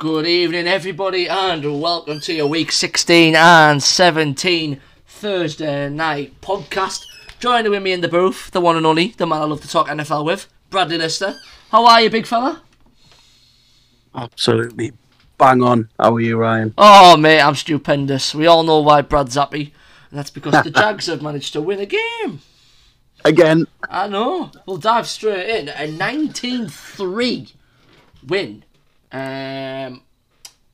[0.00, 7.04] Good evening, everybody, and welcome to your week 16 and 17 Thursday night podcast.
[7.38, 9.68] Joining with me in the booth, the one and only, the man I love to
[9.68, 11.38] talk NFL with, Bradley Lister.
[11.70, 12.62] How are you, big fella?
[14.14, 14.92] Absolutely
[15.36, 15.90] bang on.
[15.98, 16.72] How are you, Ryan?
[16.78, 18.34] Oh, mate, I'm stupendous.
[18.34, 19.74] We all know why Brad's happy,
[20.08, 22.40] and that's because the Jags have managed to win a game.
[23.22, 23.66] Again.
[23.90, 24.50] I know.
[24.64, 25.68] We'll dive straight in.
[25.68, 27.52] A 19-3
[28.26, 28.64] win
[29.12, 30.02] um,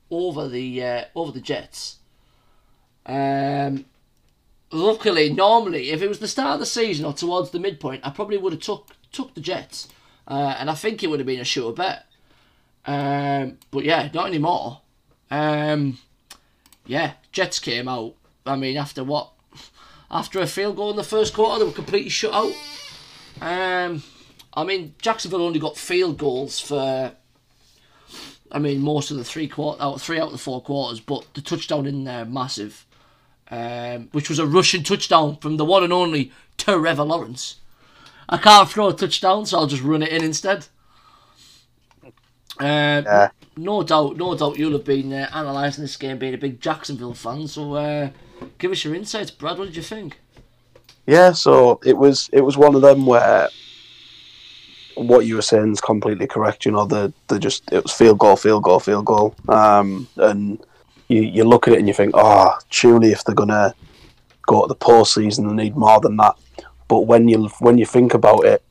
[0.09, 1.97] over the uh, over the Jets.
[3.05, 3.85] Um,
[4.71, 8.09] luckily, normally, if it was the start of the season or towards the midpoint, I
[8.09, 9.87] probably would have took took the Jets,
[10.27, 12.05] uh, and I think it would have been a sure bet.
[12.85, 14.81] Um, but yeah, not anymore.
[15.29, 15.97] Um,
[16.85, 18.15] yeah, Jets came out.
[18.45, 19.31] I mean, after what?
[20.09, 22.53] After a field goal in the first quarter, they were completely shut out.
[23.41, 24.03] Um,
[24.53, 27.11] I mean, Jacksonville only got field goals for.
[28.51, 31.25] I mean, most of the three quarter out three out of the four quarters, but
[31.33, 32.85] the touchdown in there massive,
[33.51, 37.57] um, which was a rushing touchdown from the one and only Trevor Lawrence.
[38.29, 40.67] I can't throw a touchdown, so I'll just run it in instead.
[42.59, 43.29] Um, Yeah.
[43.55, 47.15] No doubt, no doubt you'll have been uh, analysing this game, being a big Jacksonville
[47.15, 47.47] fan.
[47.47, 48.09] So, uh,
[48.59, 49.57] give us your insights, Brad.
[49.57, 50.19] What did you think?
[51.07, 53.49] Yeah, so it was it was one of them where
[54.97, 56.65] what you were saying is completely correct.
[56.65, 59.35] You know, the the just it was field goal, field goal, field goal.
[59.47, 60.59] Um, and
[61.07, 63.73] you you look at it and you think, oh, surely if they're gonna
[64.45, 66.35] go to the postseason, they need more than that.
[66.87, 68.63] But when you when you think about it,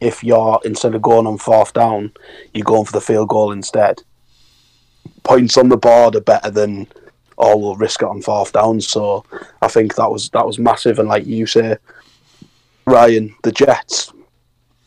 [0.00, 2.12] if you're instead of going on fourth down,
[2.54, 4.02] you're going for the field goal instead.
[5.22, 6.86] Points on the board are better than
[7.36, 8.80] oh we'll risk it on fourth down.
[8.80, 9.24] So
[9.62, 10.98] I think that was that was massive.
[10.98, 11.76] And like you say,
[12.86, 14.12] Ryan, the Jets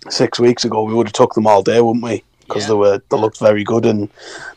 [0.10, 2.24] six weeks ago we would have took them all day, wouldn't we?
[2.42, 2.70] Because Yeah.
[2.70, 4.10] they were they looked very good and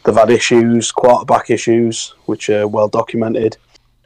[0.04, 3.56] they've had issues, quarterback issues, which are well documented.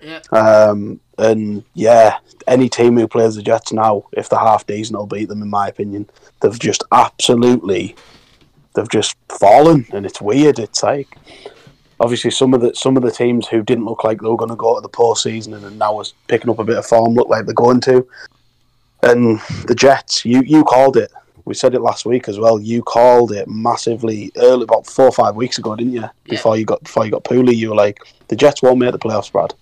[0.03, 0.21] Yeah.
[0.33, 5.07] Um, and yeah, any team who plays the Jets now, if they're half decent, will
[5.07, 5.43] beat them.
[5.43, 6.09] In my opinion,
[6.41, 7.97] they've just absolutely,
[8.75, 10.59] they've just fallen, and it's weird.
[10.59, 11.09] It's like
[12.01, 14.51] obviously some of the some of the teams who didn't look like they were going
[14.51, 17.15] to go to the postseason and are now is picking up a bit of form
[17.15, 18.07] look like they're going to.
[19.03, 21.11] And the Jets, you you called it.
[21.49, 22.61] We said it last week as well.
[22.61, 26.05] You called it massively early, about four or five weeks ago, didn't you?
[26.25, 28.99] Before you got before you got Pooley, you were like, the Jets won't make the
[28.99, 29.55] playoffs, Brad.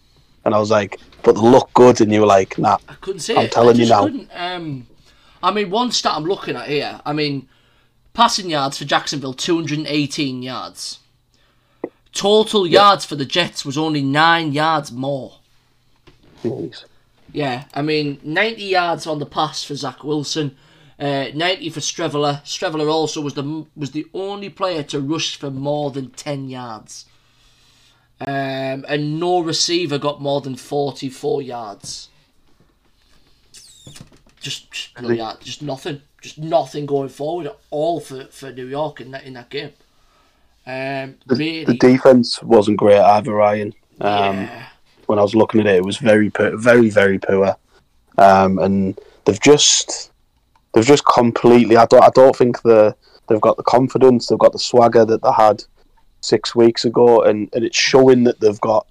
[0.45, 2.79] And I was like, but they look good, and you were like, nah.
[2.89, 3.53] I couldn't see I'm it.
[3.53, 4.03] telling you now.
[4.03, 4.29] Couldn't.
[4.35, 4.89] Um,
[5.45, 7.01] I mean, one stat I'm looking at here.
[7.07, 7.49] I mean,
[8.15, 10.99] passing yards for Jacksonville 218 yards.
[12.13, 15.39] Total yards for the Jets was only nine yards more.
[16.43, 16.85] Jeez.
[17.33, 20.57] Yeah, I mean, 90 yards on the pass for Zach Wilson,
[20.99, 22.43] uh, 90 for Streveler.
[22.45, 27.07] Streveler also was the was the only player to rush for more than 10 yards.
[28.19, 32.09] Um, and no receiver got more than 44 yards.
[34.41, 38.67] Just, just no yard, just nothing, just nothing going forward at all for, for New
[38.67, 39.73] York in that in that game.
[40.67, 43.75] Um, The, really, the defense wasn't great either, Ryan.
[44.01, 44.67] Um, yeah.
[45.07, 47.57] when I was looking at it, it was very, very, very poor.
[48.19, 50.11] Um, and they've just,
[50.77, 51.79] they've just completely.
[51.79, 52.95] I don't, I don't think the
[53.29, 55.65] they've got the confidence, they've got the swagger that they had
[56.21, 58.87] six weeks ago, and, and it's showing that they've got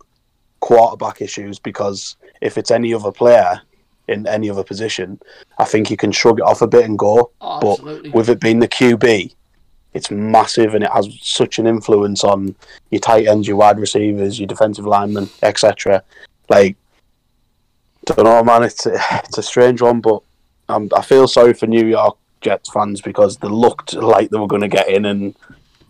[0.61, 1.59] quarterback issues.
[1.59, 3.61] Because if it's any other player
[4.07, 5.19] in any other position,
[5.59, 7.31] I think you can shrug it off a bit and go.
[7.39, 9.33] Oh, but with it being the QB,
[9.93, 12.55] it's massive and it has such an influence on
[12.89, 16.03] your tight ends, your wide receivers, your defensive linemen, etc.
[16.49, 16.77] Like,
[18.05, 18.63] don't know, man.
[18.63, 20.23] It's a, it's a strange one, but
[20.69, 24.61] I feel sorry for New York Jets fans because they looked like they were going
[24.61, 25.35] to get in, and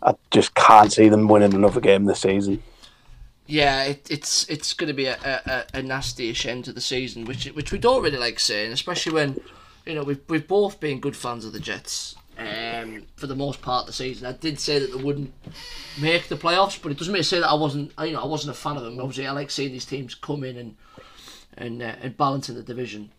[0.02, 2.62] I just can't see them winning another game this season.
[3.48, 7.26] Yeah, it, it's it's going to be a, a, a nasty-ish end to the season,
[7.26, 9.40] which which we don't really like saying, especially when
[9.86, 13.62] you know we've we've both been good fans of the Jets um, for the most
[13.62, 14.26] part of the season.
[14.26, 15.34] I did say that they wouldn't
[16.00, 18.28] make the playoffs, but it doesn't mean to say that I wasn't you know I
[18.28, 19.00] wasn't a fan of them.
[19.00, 20.76] Obviously, I like seeing these teams come in and
[21.58, 23.12] and uh, and balancing the division.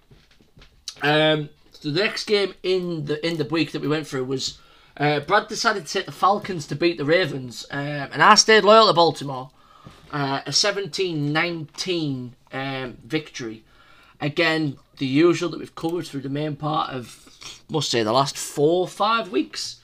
[1.02, 4.58] Um, so the next game in the in the week that we went through was
[4.96, 8.64] uh, Brad decided to take the Falcons to beat the Ravens, um, and I stayed
[8.64, 9.50] loyal to Baltimore.
[10.12, 13.64] Uh, a 17-19 um, victory.
[14.20, 17.28] Again, the usual that we've covered through the main part of,
[17.68, 19.80] must say, the last four or five weeks.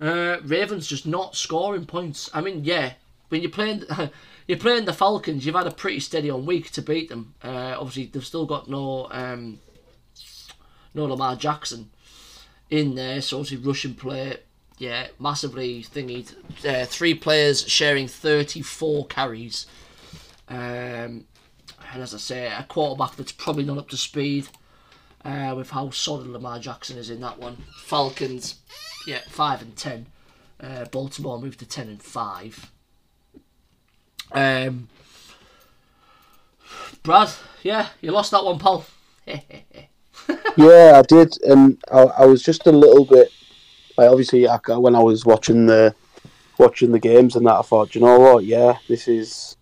[0.00, 2.30] Uh, Ravens just not scoring points.
[2.34, 2.92] I mean, yeah,
[3.30, 3.84] when you're playing,
[4.46, 7.34] you're playing the Falcons, you've had a pretty steady on week to beat them.
[7.42, 9.58] Uh, obviously, they've still got no um,
[10.94, 11.90] no Lamar Jackson
[12.70, 14.38] in there, so obviously rushing play
[14.82, 16.34] yeah, massively thingied.
[16.66, 19.66] Uh, three players sharing 34 carries.
[20.48, 21.26] Um,
[21.92, 24.48] and as I say, a quarterback that's probably not up to speed
[25.24, 27.58] uh, with how solid Lamar Jackson is in that one.
[27.76, 28.56] Falcons,
[29.06, 30.06] yeah, 5 and 10.
[30.60, 32.72] Uh, Baltimore moved to 10 and 5.
[34.32, 34.88] Um,
[37.04, 37.30] Brad,
[37.62, 38.84] yeah, you lost that one, pal.
[40.56, 43.32] yeah, I did, and I, I was just a little bit
[43.96, 45.94] like obviously I, when I was watching the
[46.58, 48.44] watching the games and that, I thought, you know what?
[48.44, 49.56] Yeah, this is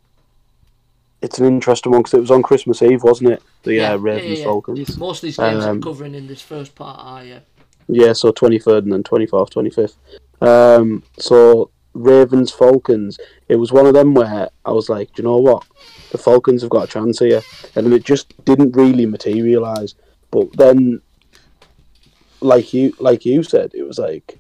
[1.22, 3.42] it's an interesting one because it was on Christmas Eve, wasn't it?
[3.62, 4.98] The yeah, uh, Ravens yeah, yeah, Falcons.
[4.98, 7.40] Most of these games um, I'm covering in this first part are yeah.
[7.88, 9.96] Yeah, so twenty third and then twenty fourth, twenty fifth.
[10.40, 13.18] Um, so Ravens Falcons.
[13.48, 15.66] It was one of them where I was like, do you know what?
[16.12, 17.42] The Falcons have got a chance here,
[17.74, 19.94] and it just didn't really materialise.
[20.30, 21.02] But then
[22.40, 24.38] like you like you said, it was like,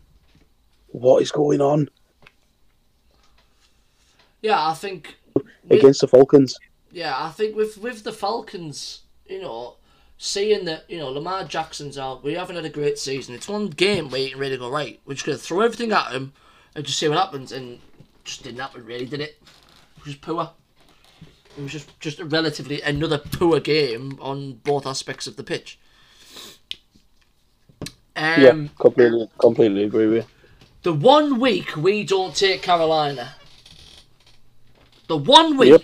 [0.88, 1.88] what is going on?
[4.42, 5.16] Yeah, I think
[5.68, 6.58] against the Falcons.
[6.92, 9.76] Yeah, I think with with the Falcons, you know,
[10.18, 13.34] seeing that you know Lamar Jackson's out, we haven't had a great season.
[13.34, 15.00] It's one game where you can really go right.
[15.04, 16.32] We're just gonna throw everything at him
[16.74, 17.80] and just see what happens, and
[18.24, 18.84] just didn't happen.
[18.84, 19.38] Really, did it?
[19.98, 20.50] It was poor.
[21.58, 25.78] It was just just a relatively another poor game on both aspects of the pitch.
[28.16, 30.30] Um, yeah, completely, completely agree with you.
[30.82, 33.34] The one week we don't take Carolina.
[35.08, 35.70] The one week.
[35.70, 35.82] Yep.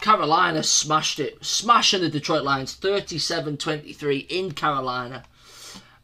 [0.00, 5.24] Carolina smashed it, smashing the Detroit Lions 37 23 in Carolina.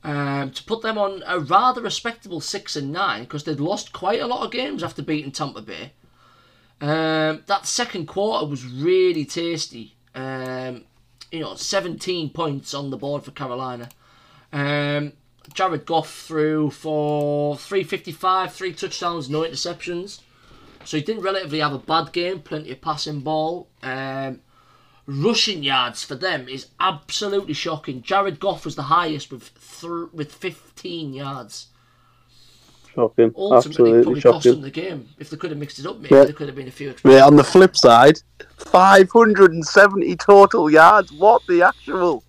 [0.05, 4.21] Um, to put them on a rather respectable 6 and 9 because they'd lost quite
[4.21, 5.93] a lot of games after beating Tampa Bay.
[6.81, 9.97] Um, that second quarter was really tasty.
[10.15, 10.85] Um,
[11.33, 13.89] you know, 17 points on the board for Carolina.
[14.53, 15.13] Um,
[15.53, 20.21] Jared Goff threw for 355, three touchdowns, no interceptions.
[20.85, 23.69] So he didn't relatively have a bad game, plenty of passing ball.
[23.83, 24.41] Um,
[25.07, 28.03] rushing yards for them is absolutely shocking.
[28.03, 29.51] Jared Goff was the highest with
[29.81, 31.69] th- with 15 yards.
[32.95, 33.33] Shocking.
[33.37, 33.57] Ultimately,
[33.93, 34.33] Absolutely probably shocking.
[34.33, 35.09] cost them the game.
[35.19, 36.25] If they could have mixed it up, maybe Yeah.
[36.25, 36.95] there could have been a few.
[37.05, 38.21] Yeah, on the flip side,
[38.59, 41.13] 570 total yards.
[41.13, 42.25] What the actual?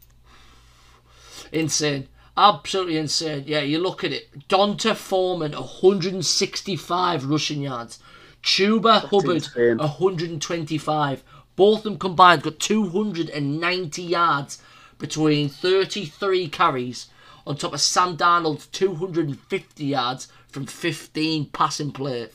[1.51, 2.07] Insane.
[2.37, 3.43] Absolutely insane.
[3.47, 4.47] Yeah, you look at it.
[4.47, 7.99] D'Onta Foreman, 165 rushing yards.
[8.41, 9.77] Chuba Hubbard, insane.
[9.77, 11.23] 125.
[11.55, 14.61] Both of them combined got 290 yards
[14.97, 17.07] between 33 carries,
[17.45, 22.27] on top of Sam Darnold's 250 yards from 15 passing play,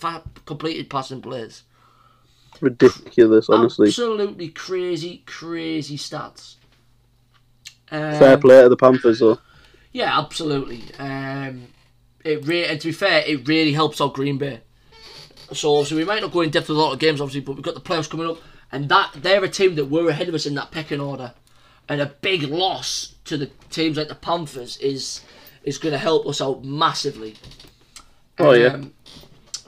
[0.44, 1.62] completed passing plays.
[2.60, 3.88] Ridiculous, honestly.
[3.88, 6.56] Absolutely crazy, crazy stats.
[7.94, 9.38] Um, Fair play to the Panthers, though.
[9.93, 10.82] Yeah, absolutely.
[10.99, 11.69] Um,
[12.25, 14.61] it re- and to be fair, it really helps out Green Bay.
[15.52, 17.55] So obviously we might not go in depth with a lot of games, obviously, but
[17.55, 18.38] we've got the playoffs coming up,
[18.73, 21.35] and that they're a team that were ahead of us in that pecking order,
[21.88, 25.20] and a big loss to the teams like the Panthers is
[25.62, 27.37] is going to help us out massively.
[28.38, 28.69] Oh, yeah.
[28.69, 28.93] Um,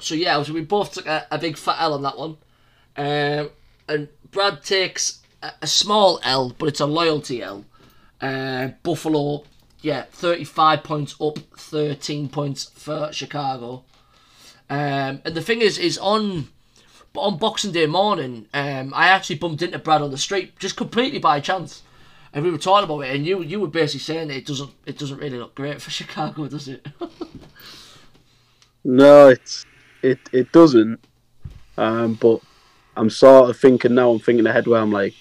[0.01, 2.37] So yeah, so we both took a, a big fat L on that one,
[2.97, 3.51] um,
[3.89, 7.65] and Brad takes a, a small L, but it's a loyalty L.
[8.21, 9.45] Uh, Buffalo,
[9.81, 13.85] yeah, 35 points up, 13 points for Chicago.
[14.69, 16.49] Um, and the thing is, is on
[17.15, 21.19] on Boxing Day morning, um, I actually bumped into Brad on the street just completely
[21.19, 21.83] by chance,
[22.33, 24.99] and we were talking about it, and you you were basically saying it doesn't it
[24.99, 26.87] doesn't really look great for Chicago, does it?
[28.85, 29.67] No, it's
[30.03, 31.01] it it doesn't.
[31.77, 32.41] Um, but
[32.97, 34.11] I'm sort of thinking now.
[34.11, 35.15] I'm thinking ahead where I'm like,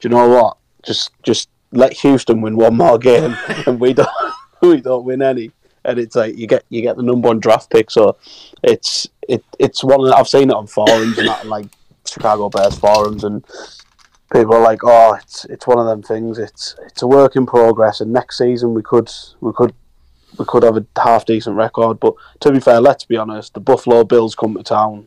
[0.00, 0.56] do you know what?
[0.82, 4.08] Just just let Houston win one more game, and we don't
[4.62, 5.50] we don't win any.
[5.84, 7.90] And it's like you get you get the number one draft pick.
[7.90, 8.16] So
[8.62, 10.12] it's it it's one.
[10.12, 11.66] I've seen it on forums and like
[12.06, 13.44] Chicago Bears forums, and
[14.32, 16.38] people are like, oh, it's it's one of them things.
[16.38, 19.74] It's it's a work in progress, and next season we could we could
[20.38, 22.00] we could have a half decent record.
[22.00, 25.06] But to be fair, let's be honest, the Buffalo Bills come to town.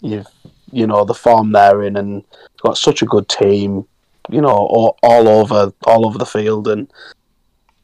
[0.00, 0.26] You've
[0.72, 2.24] you know the form they're in, and
[2.62, 3.86] got such a good team.
[4.30, 6.90] You know, all, all over all over the field, and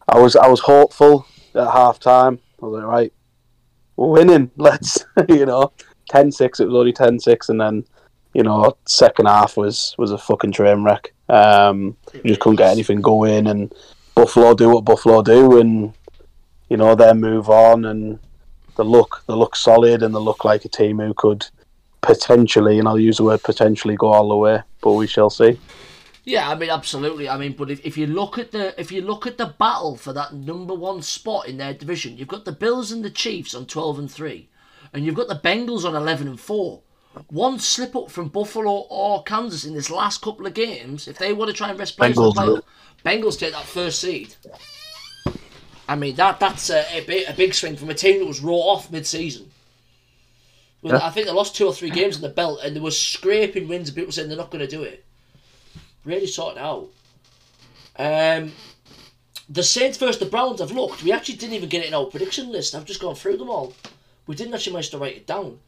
[0.08, 2.38] I was I was hopeful at half time.
[2.62, 3.12] I was like, right,
[3.96, 4.50] we're winning.
[4.56, 5.72] Let's you know,
[6.10, 7.84] 10-6, It was only 10-6, and then
[8.32, 11.12] you know, second half was was a fucking train wreck.
[11.28, 13.72] Um, we just couldn't get anything going, and
[14.14, 15.92] Buffalo do what Buffalo do, and
[16.68, 18.18] you know they move on, and
[18.76, 21.46] they look they look solid, and they look like a team who could
[22.02, 25.58] potentially, and I'll use the word potentially, go all the way, but we shall see.
[26.24, 27.28] Yeah, I mean absolutely.
[27.28, 29.96] I mean, but if, if you look at the if you look at the battle
[29.96, 33.54] for that number one spot in their division, you've got the Bills and the Chiefs
[33.54, 34.48] on twelve and three,
[34.92, 36.82] and you've got the Bengals on eleven and four.
[37.28, 41.32] One slip up from Buffalo or Kansas in this last couple of games, if they
[41.32, 42.64] want to try and rest players, Bengals will.
[43.04, 44.34] Bengals take that first seed.
[45.88, 48.40] I mean that that's a, a, big, a big swing from a team that was
[48.40, 49.50] raw off mid season.
[50.82, 51.00] Yeah.
[51.02, 53.68] I think they lost two or three games in the belt, and there was scraping
[53.68, 55.04] wins, and people saying they're not going to do it
[56.04, 56.88] really sorted out.
[57.98, 58.52] Um,
[59.48, 61.02] the Saints versus the Browns, I've looked.
[61.02, 62.74] We actually didn't even get it in our prediction list.
[62.74, 63.74] I've just gone through them all.
[64.26, 65.58] We didn't actually manage to write it down.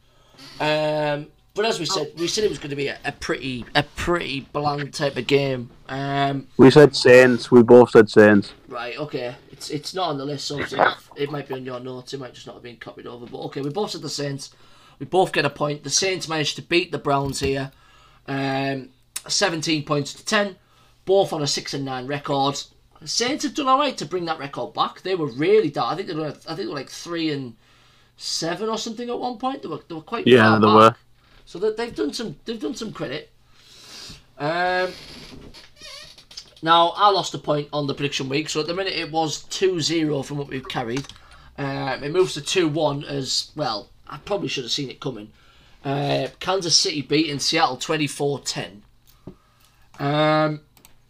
[0.59, 3.63] Um, but as we said, we said it was going to be a, a pretty,
[3.75, 5.69] a pretty bland type of game.
[5.87, 7.51] Um, We said Saints.
[7.51, 8.53] We both said Saints.
[8.67, 9.35] right, okay.
[9.51, 10.59] It's it's not on the list, so
[11.15, 12.13] it might be on your notes.
[12.13, 13.27] It might just not have been copied over.
[13.27, 14.51] But okay, we both said the Saints.
[14.97, 15.83] We both get a point.
[15.83, 17.71] The Saints managed to beat the Browns here.
[18.27, 18.89] Um,
[19.27, 20.55] 17 points to 10,
[21.05, 22.61] both on a 6 and 9 record.
[23.05, 25.01] Saints have done alright to bring that record back.
[25.01, 25.91] They were really down.
[25.91, 27.55] I think they were I think they were like 3 and
[28.17, 29.61] 7 or something at one point.
[29.61, 30.75] They were, they were quite Yeah, they back.
[30.75, 30.95] were.
[31.45, 33.29] So that they've done some they've done some credit.
[34.37, 34.91] Um
[36.61, 39.43] now I lost a point on the prediction week, so at the minute it was
[39.45, 41.05] 2-0 from what we've carried.
[41.57, 43.89] Um, it moves to 2-1 as well.
[44.07, 45.31] I probably should have seen it coming.
[45.83, 48.79] Uh, Kansas City beating Seattle 24-10.
[49.99, 50.61] Um,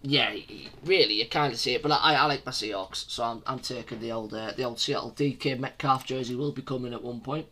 [0.01, 0.35] yeah,
[0.83, 3.59] really, you kind of see it, but I, I like my Seahawks, so I'm, I'm
[3.59, 7.21] taking the old uh, the old Seattle DK Metcalf jersey will be coming at one
[7.21, 7.47] point.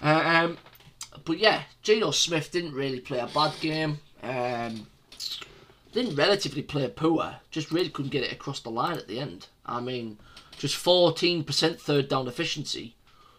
[0.00, 0.58] Um,
[1.24, 4.00] but yeah, Geno Smith didn't really play a bad game.
[4.22, 4.86] Um,
[5.92, 9.48] didn't relatively play poor, just really couldn't get it across the line at the end.
[9.66, 10.18] I mean,
[10.56, 12.94] just 14% third down efficiency.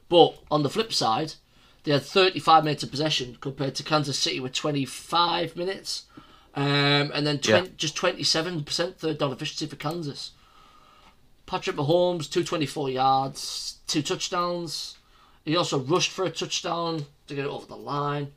[0.10, 1.34] But on the flip side,
[1.84, 6.06] they had 35 minutes of possession compared to Kansas City with 25 minutes.
[6.54, 7.74] Um, and then 20, Yeah.
[7.78, 10.32] just 27% third down efficiency for Kansas.
[11.46, 14.98] Patrick Mahomes, 224 yards, two touchdowns.
[15.46, 18.32] He also rushed for a touchdown to get it over the line.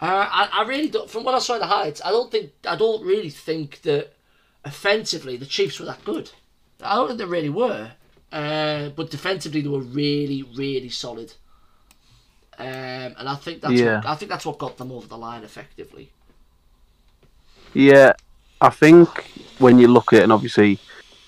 [0.00, 1.08] Uh, I, I really don't.
[1.08, 4.12] From what I saw in the highlights, I don't think I don't really think that
[4.64, 6.30] offensively the Chiefs were that good.
[6.82, 7.92] I don't think they really were.
[8.32, 11.34] Uh, but defensively they were really, really solid.
[12.58, 12.66] Um,
[13.18, 13.96] and I think that's Yeah.
[13.96, 16.10] what, I think that's what got them over the line effectively.
[17.74, 18.12] Yeah,
[18.60, 19.08] I think
[19.58, 20.78] when you look at it, and obviously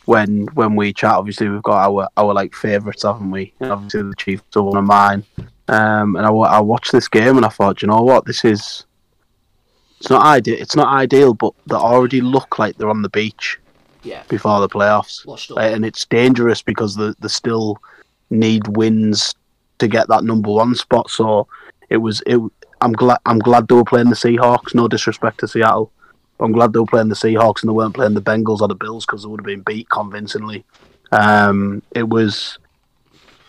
[0.07, 3.53] when when we chat, obviously we've got our our like favourites, haven't we?
[3.61, 5.25] And obviously the Chiefs are one of mine.
[5.69, 8.87] Um, and I, I watched this game and I thought, you know what, this is
[9.99, 10.57] it's not ideal.
[10.59, 13.59] It's not ideal, but they already look like they're on the beach
[14.05, 15.27] Yeah, before the playoffs.
[15.51, 17.79] Uh, and it's dangerous because they they still
[18.31, 19.35] need wins
[19.79, 21.11] to get that number one spot.
[21.11, 21.49] So
[21.89, 22.41] it was it.
[22.81, 24.75] I'm glad I'm glad they were playing the Seahawks.
[24.75, 25.91] No disrespect to Seattle.
[26.41, 28.75] I'm glad they were playing the Seahawks and they weren't playing the Bengals or the
[28.75, 30.65] Bills because they would have been beat convincingly.
[31.13, 32.59] Um, it was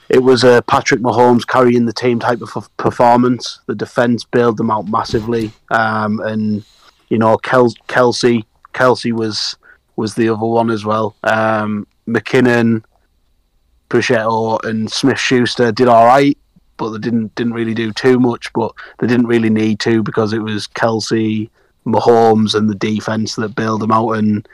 [0.10, 3.60] it was a Patrick Mahomes carrying the team type of performance.
[3.66, 6.64] The defense bailed them out massively, um, and
[7.10, 9.58] you know Kel- Kelce Kelce was
[9.96, 11.16] was the other one as well.
[11.24, 12.84] Um, McKinnon,
[13.90, 16.38] Bruschetto, and Smith Schuster did all right,
[16.78, 18.52] but they didn't didn't really do too much.
[18.54, 21.50] But they didn't really need to because it was Kelce,
[21.88, 24.12] Mahomes, and the defense that bailed them out.
[24.12, 24.48] And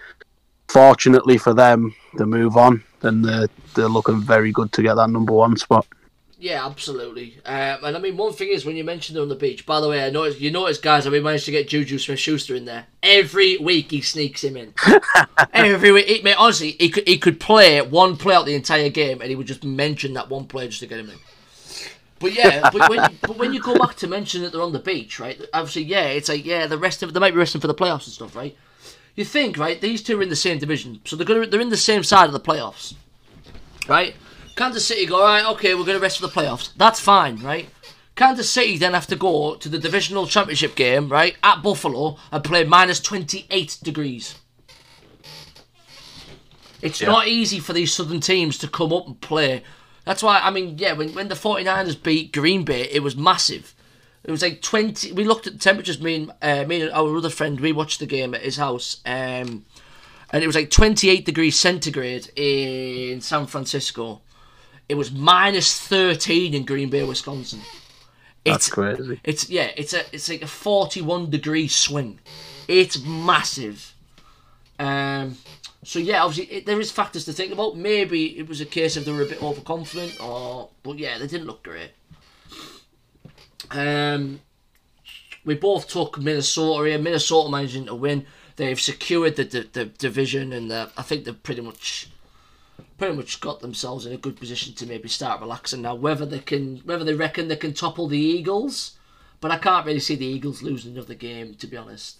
[0.68, 5.10] fortunately for them, they move on, and they're they're looking very good to get that
[5.10, 5.88] number one spot.
[6.44, 7.40] Yeah, absolutely.
[7.46, 9.66] Um, and I mean, one thing is when you mentioned on the beach.
[9.66, 12.54] By the way, I noticed you notice, guys, that we managed to get Juju Smith-Schuster
[12.54, 13.92] in there every week.
[13.92, 14.74] He sneaks him in
[15.54, 16.06] every week.
[16.06, 19.30] He, mate, honestly, he could he could play one play out the entire game, and
[19.30, 21.16] he would just mention that one play just to get him in.
[22.24, 24.72] But yeah, but when, you, but when you go back to mention that they're on
[24.72, 25.40] the beach, right?
[25.54, 28.06] Obviously, yeah, it's like yeah, the rest of they might be resting for the playoffs
[28.06, 28.58] and stuff, right?
[29.16, 29.80] You think, right?
[29.80, 32.28] These two are in the same division, so they're gonna they're in the same side
[32.28, 32.94] of the playoffs,
[33.90, 34.16] right?
[34.56, 36.72] Kansas City go, all right, okay, we're going to rest for the playoffs.
[36.78, 37.68] That's fine, right?
[38.16, 42.44] Kansas City then have to go to the divisional championship game, right, at Buffalo and
[42.44, 44.36] play minus 28 degrees.
[46.84, 47.08] It's Yeah.
[47.08, 49.64] not easy for these southern teams to come up and play.
[50.06, 53.74] That's why, I mean, yeah, when, when the 49ers beat Green Bay, it was massive.
[54.24, 55.12] It was like 20.
[55.14, 58.00] We looked at the temperatures, me and, uh, me and our other friend, we watched
[58.00, 59.02] the game at his house.
[59.06, 59.66] Um,
[60.32, 64.22] and it was like 28 degrees centigrade in San Francisco.
[64.90, 67.62] It was minus 13 in Green Bay, Wisconsin.
[68.46, 69.20] That's It's crazy.
[69.24, 72.20] it's yeah, it's a it's like a 41 degree swing.
[72.68, 73.94] It's massive.
[74.78, 75.38] Um
[75.84, 77.78] so yeah, obviously it, there is factors to think about.
[77.78, 81.28] Maybe it was a case of they were a bit overconfident or but yeah, they
[81.28, 81.92] didn't look great.
[83.72, 84.42] Um
[85.46, 86.98] we both took Minnesota here.
[86.98, 88.26] Minnesota managing to win.
[88.56, 92.10] they've secured the, the, the division, and the, I think they've pretty much
[92.98, 95.96] pretty much got themselves in a good position to maybe start relaxing now.
[95.96, 98.98] Whether they can, whether they reckon they can topple the Eagles,
[99.42, 102.18] but I can't really see the Eagles losing another game, to be honest.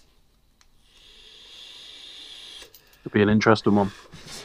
[3.04, 3.92] It'd be an interesting one.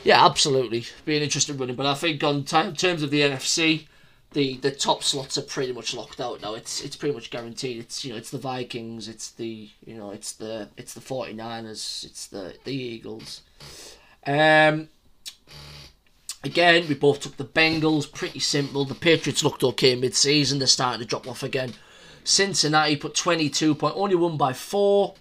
[0.03, 1.77] Yeah, absolutely, be an interesting running.
[1.77, 3.87] But I think on terms of the NFC,
[4.31, 6.55] the the top slots are pretty much locked out now.
[6.55, 7.79] It's it's pretty much guaranteed.
[7.79, 12.03] It's you know it's the Vikings, it's the you know it's the it's the 49ers,
[12.03, 13.41] it's the the Eagles.
[14.27, 14.89] Um
[16.43, 18.85] again, we both took the Bengals, pretty simple.
[18.85, 21.73] The Patriots looked okay mid-season, they're starting to drop off again.
[22.23, 25.15] Cincinnati put 22 point only won by 4.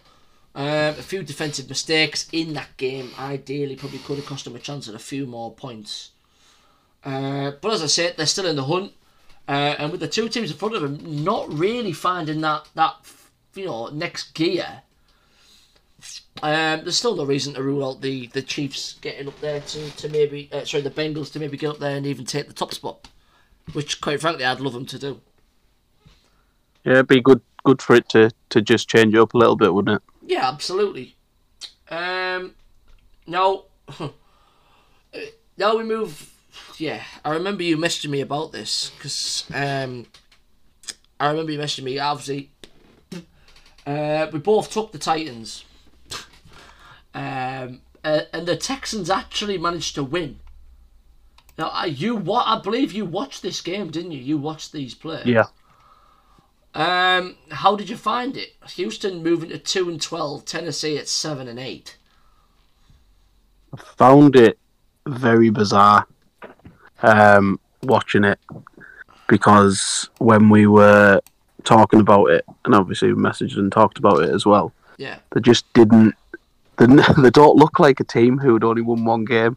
[0.54, 3.10] Um, a few defensive mistakes in that game.
[3.18, 6.10] Ideally, probably could have cost them a chance at a few more points.
[7.04, 8.92] Uh, but as I said, they're still in the hunt.
[9.46, 12.96] Uh, and with the two teams in front of them, not really finding that that
[13.54, 14.82] you know next gear.
[16.42, 19.90] Um, there's still no reason to rule out the, the Chiefs getting up there to,
[19.96, 22.52] to maybe uh, sorry the Bengals to maybe get up there and even take the
[22.52, 23.08] top spot,
[23.72, 25.20] which quite frankly I'd love them to do.
[26.84, 29.74] Yeah, it'd be good good for it to, to just change up a little bit,
[29.74, 30.02] wouldn't it?
[30.28, 31.16] Yeah, absolutely.
[31.90, 32.54] Um,
[33.26, 33.64] now,
[35.56, 36.30] now we move.
[36.76, 40.04] Yeah, I remember you messaging me about this because um,
[41.18, 41.98] I remember you messaging me.
[41.98, 42.50] Obviously,
[43.86, 45.64] uh, we both took the Titans,
[47.14, 50.40] um, uh, and the Texans actually managed to win.
[51.56, 52.46] Now, you what?
[52.46, 54.20] I believe you watched this game, didn't you?
[54.20, 55.22] You watched these play.
[55.24, 55.44] Yeah.
[56.74, 58.50] Um, how did you find it?
[58.76, 61.96] Houston moving to two and twelve, Tennessee at seven and eight.
[63.74, 64.58] I found it
[65.06, 66.06] very bizarre
[67.02, 68.38] um, watching it
[69.28, 71.20] because when we were
[71.64, 75.18] talking about it, and obviously we messaged and talked about it as well, Yeah.
[75.32, 76.14] they just didn't.
[76.76, 76.86] They,
[77.18, 79.56] they don't look like a team who had only won one game.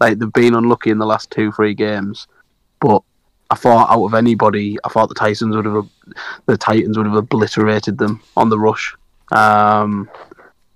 [0.00, 2.26] Like they've been unlucky in the last two, three games,
[2.80, 3.02] but
[3.50, 5.88] I thought out of anybody, I thought the Titans would have,
[6.46, 8.94] the Titans would have obliterated them on the rush,
[9.32, 10.08] um,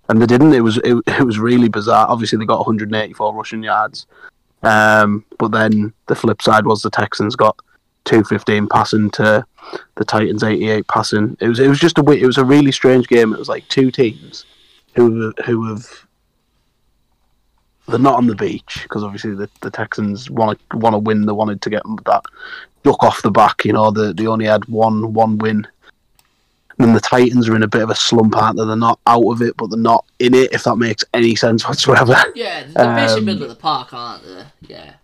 [0.08, 0.52] and they didn't.
[0.52, 2.06] It was it, it was really bizarre.
[2.08, 4.06] Obviously, they got 184 rushing yards,
[4.62, 7.56] um, but then the flip side was the Texans got
[8.04, 9.44] 215 passing to
[9.96, 11.36] the Titans 88 passing.
[11.40, 13.32] It was it was just a it was a really strange game.
[13.32, 14.44] It was like two teams
[14.94, 16.06] who who have
[17.90, 21.26] they're not on the beach because obviously the, the Texans want to want to win.
[21.26, 22.22] They wanted to get that
[22.82, 23.64] duck off the back.
[23.64, 25.66] You know, they they only had one one win.
[26.78, 28.64] And then the Titans are in a bit of a slump, aren't they?
[28.64, 30.50] They're not out of it, but they're not in it.
[30.54, 32.16] If that makes any sense whatsoever.
[32.34, 34.44] Yeah, they're basically Um, middle of the park, aren't they?
[34.66, 34.94] Yeah.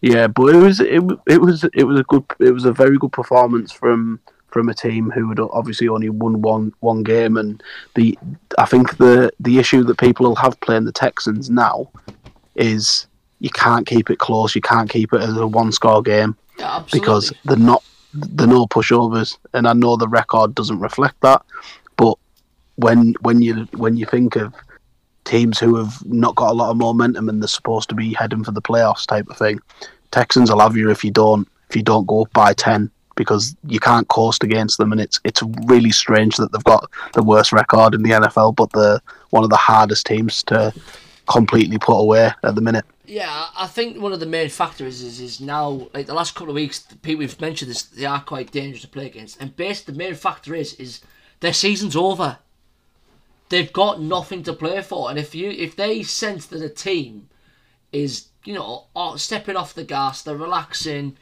[0.00, 2.98] Yeah, but it was it, it was it was a good it was a very
[2.98, 7.62] good performance from from a team who had obviously only won one one game, and
[7.94, 8.18] the
[8.58, 11.90] I think the the issue that people will have playing the Texans now
[12.54, 13.06] is
[13.38, 16.84] you can't keep it close, you can't keep it as a one score game Yeah,
[16.92, 17.82] because they're not
[18.12, 21.42] they're no pushovers, and I know the record doesn't reflect that,
[21.96, 22.18] but
[22.76, 24.54] when when you when you think of
[25.24, 28.42] teams who have not got a lot of momentum and they're supposed to be heading
[28.42, 29.60] for the playoffs type of thing,
[30.10, 33.54] Texans will have you if you don't if you don't go up by ten because
[33.66, 37.52] you can't coast against them, and it's it's really strange that they've got the worst
[37.52, 40.72] record in the NFL, but they're one of the hardest teams to
[41.28, 42.86] completely put away at the minute.
[43.04, 46.50] Yeah, I think one of the main factors is is now like the last couple
[46.50, 49.54] of weeks, the people we've mentioned this, they are quite dangerous to play against, and
[49.54, 51.00] basically the main factor is is
[51.40, 52.38] their season's over.
[53.50, 57.28] They've got nothing to play for, and if you if they sense that a team
[57.92, 61.16] is you know stepping off the gas, they're relaxing,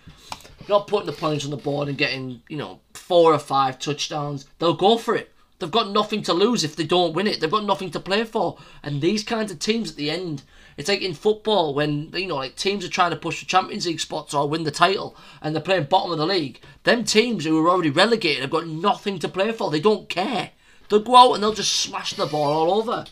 [0.68, 4.46] not putting the points on the board and getting you know four or five touchdowns,
[4.58, 5.32] they'll go for it.
[5.58, 7.40] They've got nothing to lose if they don't win it.
[7.40, 8.58] They've got nothing to play for.
[8.82, 10.42] And these kinds of teams at the end,
[10.76, 13.86] it's like in football when you know like teams are trying to push for Champions
[13.86, 16.60] League spots or win the title and they're playing bottom of the league.
[16.84, 19.70] Them teams who are already relegated have got nothing to play for.
[19.70, 20.50] They don't care.
[20.88, 23.04] They'll go out and they'll just smash the ball all over.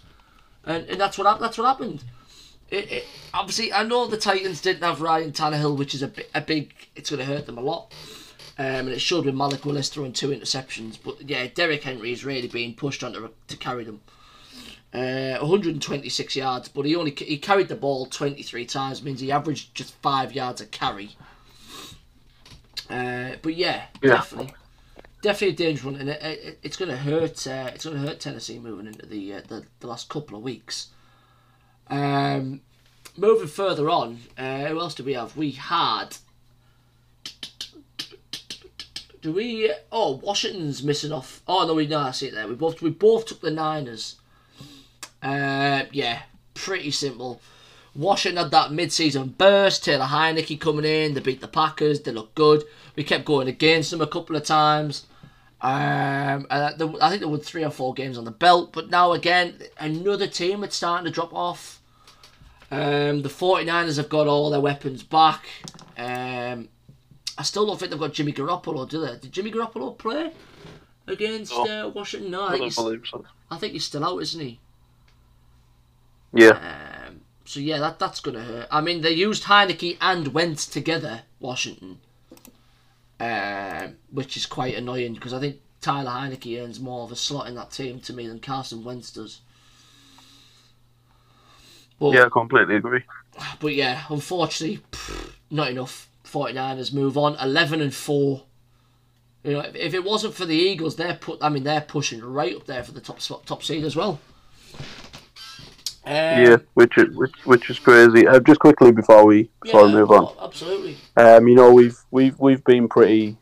[0.64, 2.04] And, and that's what that's what happened.
[2.70, 6.40] It, it, obviously, I know the Titans didn't have Ryan Tannehill, which is a, a
[6.40, 6.74] big.
[6.96, 7.92] It's going to hurt them a lot.
[8.58, 10.98] Um, and it showed with Malik Willis throwing two interceptions.
[11.02, 14.00] But yeah, Derrick Henry is really being pushed on to, to carry them.
[14.94, 19.74] Uh, 126 yards, but he only he carried the ball 23 times, means he averaged
[19.74, 21.16] just five yards a carry.
[22.88, 24.14] Uh, but yeah, Yeah.
[24.14, 24.54] definitely,
[25.20, 27.46] definitely a dangerous one, and it, it, it's going to hurt.
[27.46, 30.42] Uh, it's going to hurt Tennessee moving into the, uh, the the last couple of
[30.42, 30.88] weeks.
[31.88, 32.60] Um,
[33.16, 35.36] moving further on, uh, who else do we have?
[35.36, 36.16] We had.
[39.22, 39.72] Do we?
[39.90, 41.42] Oh, Washington's missing off.
[41.48, 42.46] Oh no, we no, I see it there.
[42.46, 44.16] We both we both took the Niners.
[45.22, 46.22] Uh, yeah,
[46.54, 47.40] pretty simple.
[47.94, 49.84] Washington had that mid-season burst.
[49.84, 51.14] Taylor Heinicke coming in.
[51.14, 52.02] They beat the Packers.
[52.02, 52.62] They look good.
[52.94, 55.06] We kept going against them a couple of times.
[55.62, 58.72] Um, I think there were three or four games on the belt.
[58.72, 61.75] But now again, another team that's starting to drop off.
[62.70, 65.46] Um, the 49ers have got all their weapons back.
[65.96, 66.68] Um,
[67.38, 69.16] I still don't think they've got Jimmy Garoppolo, do they?
[69.18, 70.32] Did Jimmy Garoppolo play
[71.06, 72.30] against uh, Washington?
[72.30, 72.78] No, I think, he's.
[73.50, 74.60] I think he's still out, isn't he?
[76.32, 78.68] Yeah, Um, so yeah, that that's gonna hurt.
[78.70, 82.00] I mean, they used Heinicke and Wentz together, Washington,
[83.20, 87.46] um, which is quite annoying because I think Tyler Heinicke earns more of a slot
[87.48, 89.40] in that team to me than Carson Wentz does.
[91.98, 93.02] But, yeah, I completely agree.
[93.60, 96.08] but yeah, unfortunately, pff, not enough.
[96.24, 98.42] 49ers move on, 11 and 4.
[99.44, 101.38] You know, if, if it wasn't for the Eagles, they're put.
[101.40, 104.20] I mean, they're pushing right up there for the top spot, top seed as well.
[106.04, 108.26] Um, yeah, which is which, which is crazy.
[108.26, 110.96] Uh, just quickly before we before we move on, absolutely.
[111.16, 113.36] um, you know we've we've we've been pretty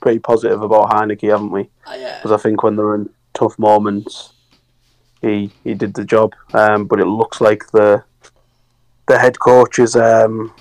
[0.00, 1.62] pretty positive about Heinicke, haven't we?
[1.86, 2.18] Uh, yeah.
[2.18, 4.33] Because I think when they're in tough moments,
[5.24, 6.34] he he did the job.
[6.52, 8.04] Um, but it looks like the
[9.06, 10.52] the head coach is um,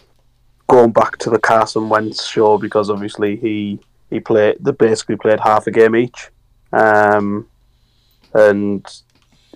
[0.67, 5.39] going back to the Carson Wentz show because obviously he he played they basically played
[5.39, 6.30] half a game each,
[6.71, 7.47] um,
[8.34, 8.86] and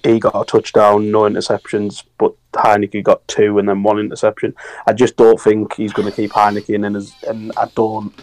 [0.04, 4.54] he got a touchdown, no interceptions, but Heinicke got two and then one interception.
[4.86, 8.14] I just don't think he's going to keep Heinicke in, and, as, and I don't.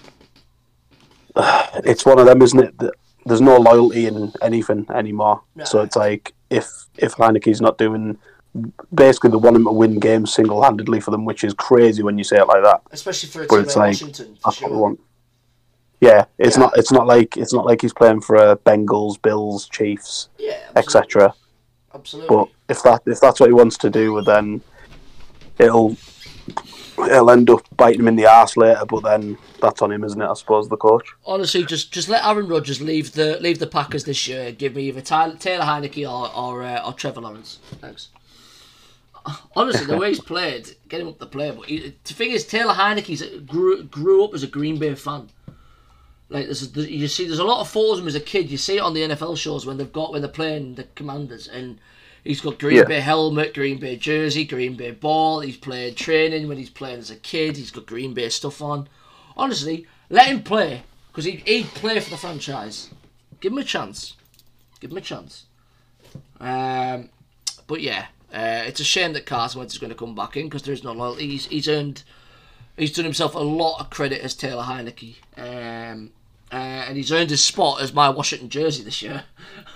[1.84, 2.94] It's one of them, isn't it?
[3.26, 5.42] There's no loyalty in anything anymore.
[5.64, 8.18] So it's like if if Heinicke's not doing,
[8.92, 12.24] basically the one to win games single handedly for them, which is crazy when you
[12.24, 12.82] say it like that.
[12.90, 14.34] especially for a team it's like Washington.
[14.36, 14.96] For That's what we sure.
[16.00, 16.64] Yeah, it's Yeah.
[16.64, 16.76] not.
[16.76, 21.34] It's not like it's not like he's playing for uh, Bengals, Bills, Chiefs, Yeah, etc.
[21.94, 22.36] absolutely.
[22.36, 24.60] But if that if that's what he wants to do, then
[25.58, 25.96] it'll
[26.98, 28.84] it'll end up biting him in the ass later.
[28.88, 30.26] But then that's on him, isn't it?
[30.26, 31.08] I suppose the coach.
[31.26, 34.52] Honestly, just just let Aaron Rodgers leave the leave the Packers this year.
[34.52, 37.58] Give me either Tyler, Taylor Heinicke or or, uh, or Trevor Lawrence.
[37.80, 38.08] Thanks.
[39.56, 41.50] Honestly, the way he's played, get him up the play.
[41.50, 45.30] But he, the thing is, Taylor Heinicke's grew grew up as a Green Bay fan.
[46.28, 48.50] Like there's, a- you see, there's a lot of photos of him as a kid.
[48.50, 51.48] You see it on the NFL shows when they've got when they're playing the Commanders,
[51.48, 51.78] and
[52.24, 52.84] he's got Green Yeah.
[52.84, 55.40] Bay helmet, Green Bay jersey, Green Bay ball.
[55.40, 57.56] He's played training when he's playing as a kid.
[57.56, 58.88] He's got Green Bay stuff on.
[59.36, 62.90] Honestly, let him play because he he'd play for the franchise.
[63.40, 64.14] Give him a chance.
[64.80, 65.44] Give him a chance.
[66.40, 67.08] Um,
[67.66, 70.46] but yeah, uh, it's a shame that Carson Wentz is going to come back in
[70.46, 71.28] because there's no loyalty.
[71.28, 72.02] He's, he's earned,
[72.76, 76.10] he's done himself a lot of credit as Taylor Heinicke, um,
[76.52, 79.24] uh, and he's earned his spot as my Washington jersey this year.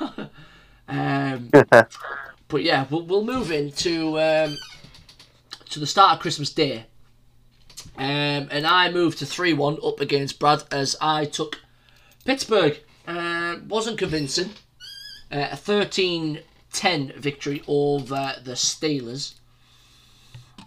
[0.88, 1.50] um,
[2.48, 4.56] but yeah, we'll, we'll move into um,
[5.70, 6.86] to the start of Christmas Day.
[7.96, 11.60] Um, and I moved to 3 1 up against Brad as I took
[12.24, 12.78] Pittsburgh.
[13.06, 14.50] Uh, wasn't convincing.
[15.30, 16.40] Uh, a 13
[16.72, 19.34] 10 victory over the Steelers.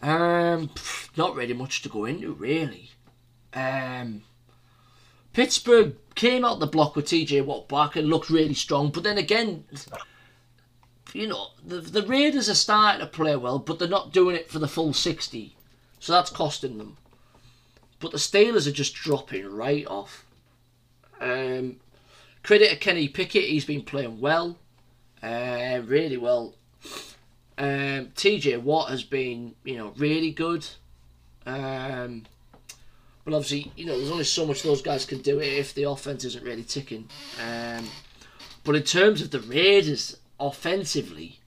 [0.01, 0.71] Um,
[1.15, 2.89] not really much to go into, really.
[3.53, 4.23] Um,
[5.33, 9.17] Pittsburgh came out the block with TJ Watt back and looked really strong, but then
[9.17, 9.65] again,
[11.13, 14.49] you know, the, the Raiders are starting to play well, but they're not doing it
[14.49, 15.55] for the full 60.
[15.99, 16.97] So that's costing them.
[17.99, 20.25] But the Steelers are just dropping right off.
[21.19, 21.77] Um,
[22.43, 24.57] credit to Kenny Pickett, he's been playing well,
[25.21, 26.55] uh, really well.
[27.57, 30.65] Um, TJ Watt has been, you know, really good.
[31.45, 32.25] Um,
[33.23, 36.25] but obviously, you know, there's only so much those guys can do if the offense
[36.25, 37.07] isn't really ticking.
[37.39, 37.87] Um,
[38.63, 41.39] but in terms of the Raiders offensively,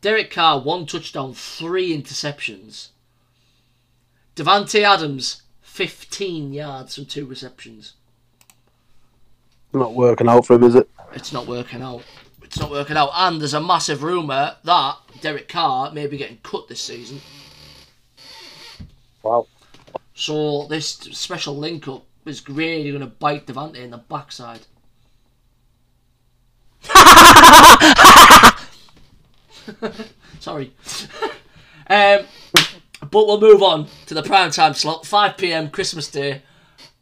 [0.00, 2.88] Derek Carr one touchdown, three interceptions.
[4.36, 7.94] Davante Adams 15 yards from two receptions.
[9.72, 10.88] Not working out for him, is it?
[11.12, 12.02] It's not working out.
[12.42, 13.10] It's not working out.
[13.14, 17.20] And there's a massive rumour that Derek Carr may be getting cut this season.
[19.22, 19.46] Wow.
[20.14, 24.60] So this special link up is really going to bite Davante in the backside.
[30.40, 30.72] Sorry.
[31.88, 32.20] um,
[33.10, 35.70] but we'll move on to the prime time slot, 5 p.m.
[35.70, 36.42] Christmas Day.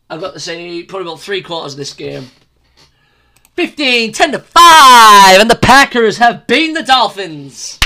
[0.09, 2.27] I've got to say probably about three quarters of this game.
[3.55, 7.81] 15, 10 to 5, and the Packers have beaten the Dolphins.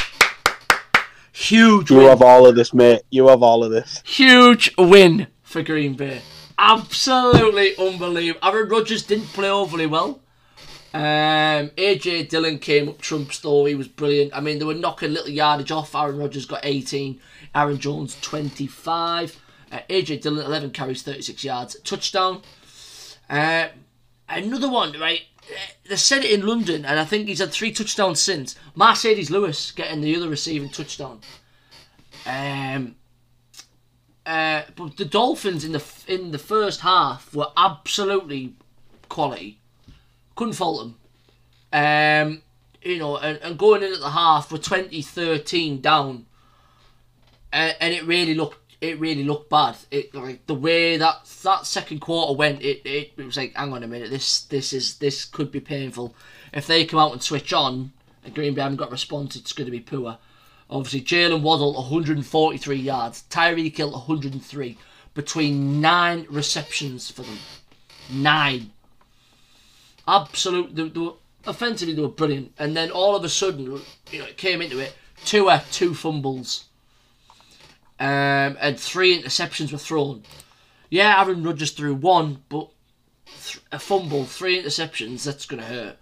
[1.33, 2.07] Huge You win.
[2.09, 3.03] have all of this, mate.
[3.11, 4.03] You have all of this.
[4.05, 6.21] Huge win for Green Bay.
[6.59, 8.47] Absolutely unbelievable.
[8.47, 10.21] Aaron Rodgers didn't play overly well,
[10.93, 13.65] Um, AJ Dillon came up trumps though.
[13.65, 14.35] He was brilliant.
[14.35, 15.95] I mean, they were knocking little yardage off.
[15.95, 17.21] Aaron Rodgers got 18.
[17.55, 19.41] Aaron Jones 25.
[19.71, 21.77] Uh, AJ Dillon 11 carries 36 yards.
[21.85, 22.43] Touchdown.
[23.29, 23.69] Uh,
[24.29, 25.23] another one, right?
[25.89, 28.57] They said it in London, and I think he's had three touchdowns since.
[28.77, 31.21] Marcedes Lewis getting the other receiving touchdown.
[32.27, 32.97] Um,
[34.27, 38.55] uh, but the Dolphins in the in the first half were absolutely
[39.09, 39.60] quality.
[40.41, 40.97] Couldn't fault them.
[41.71, 42.43] Um,
[42.81, 46.25] you know, and, and going in at the half, we're 2013 down,
[47.53, 49.77] and, and it really looked it really looked bad.
[49.91, 53.75] It like the way that that second quarter went, it, it, it was like, hang
[53.75, 56.15] on a minute, this this is this could be painful.
[56.55, 57.93] If they come out and switch on,
[58.25, 60.17] and Green Bay haven't got a response, it's going to be poor.
[60.71, 64.79] Obviously, Jaylen Waddle 143 yards, Tyreek Hill 103,
[65.13, 67.41] between nine receptions for them,
[68.09, 68.71] nine.
[70.11, 71.15] Absolute, they, they were,
[71.47, 74.79] offensively they were brilliant, and then all of a sudden, you know, it came into
[74.81, 74.95] it.
[75.25, 76.65] Tua two fumbles,
[78.01, 80.25] um, and three interceptions were thrown.
[80.89, 82.71] Yeah, Aaron Rodgers threw one, but
[83.27, 85.97] th- a fumble, three interceptions, that's going to hurt.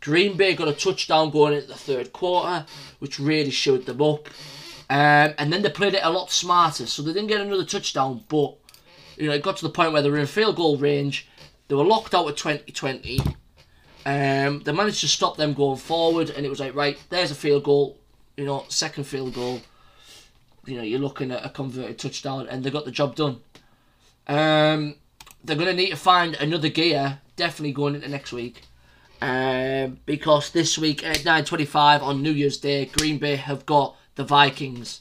[0.00, 2.66] Green Bay got a touchdown going into the third quarter,
[2.98, 4.28] which really showed them up.
[4.90, 8.24] Um, and then they played it a lot smarter, so they didn't get another touchdown,
[8.28, 8.56] but
[9.16, 11.28] you know it got to the point where they were in field goal range.
[11.72, 13.18] They were locked out at 2020.
[14.04, 17.34] Um, they managed to stop them going forward, and it was like, right, there's a
[17.34, 17.96] field goal,
[18.36, 19.62] you know, second field goal.
[20.66, 23.40] You know, you're looking at a converted touchdown, and they got the job done.
[24.28, 24.96] Um,
[25.42, 28.64] they're going to need to find another gear, definitely going into next week.
[29.22, 34.24] Um, because this week at 9.25 on New Year's Day, Green Bay have got the
[34.24, 35.00] Vikings.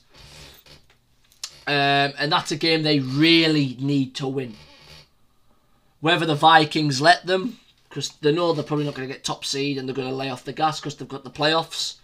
[1.68, 4.56] Um, and that's a game they really need to win.
[6.02, 9.46] Whether the Vikings let them, because they know they're probably not going to get top
[9.46, 11.96] seed and they're going to lay off the gas because they've got the playoffs.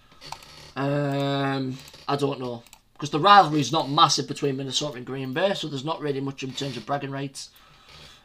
[0.75, 2.63] Um, I don't know.
[2.93, 6.19] Because the rivalry is not massive between Minnesota and Green Bay, so there's not really
[6.19, 7.49] much in terms of bragging rights.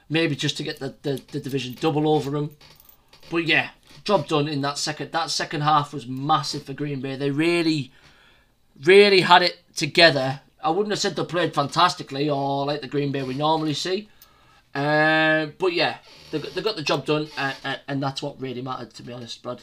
[0.09, 2.57] Maybe just to get the, the, the division double over them.
[3.31, 3.71] But yeah,
[4.05, 5.13] job done in that second.
[5.13, 7.17] That second half was massive for Green Bay.
[7.17, 7.93] They really,
[8.85, 10.41] really had it together.
[10.63, 14.09] I wouldn't have said they played fantastically or like the Green Bay we normally see.
[14.75, 15.99] Um, but yeah,
[16.31, 19.13] they, got- they got the job done, and, and, that's what really mattered, to be
[19.13, 19.63] honest, Brad.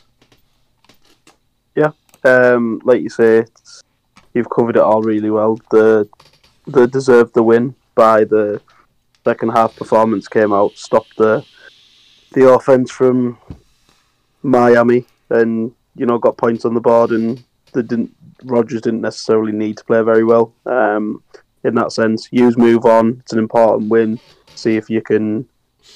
[1.76, 1.91] Yeah,
[2.24, 3.45] um, like you say,
[4.34, 5.60] you've covered it all really well.
[5.72, 6.08] The
[6.67, 8.62] they deserved the win by the
[9.24, 11.43] second half performance came out, stopped the
[12.34, 13.38] the offense from
[14.43, 17.43] Miami, and you know got points on the board, and
[17.74, 18.15] they didn't.
[18.43, 20.54] Rodgers didn't necessarily need to play very well.
[20.65, 21.24] Um,
[21.63, 23.17] in that sense, use move on.
[23.22, 24.19] It's an important win.
[24.60, 25.48] See if you can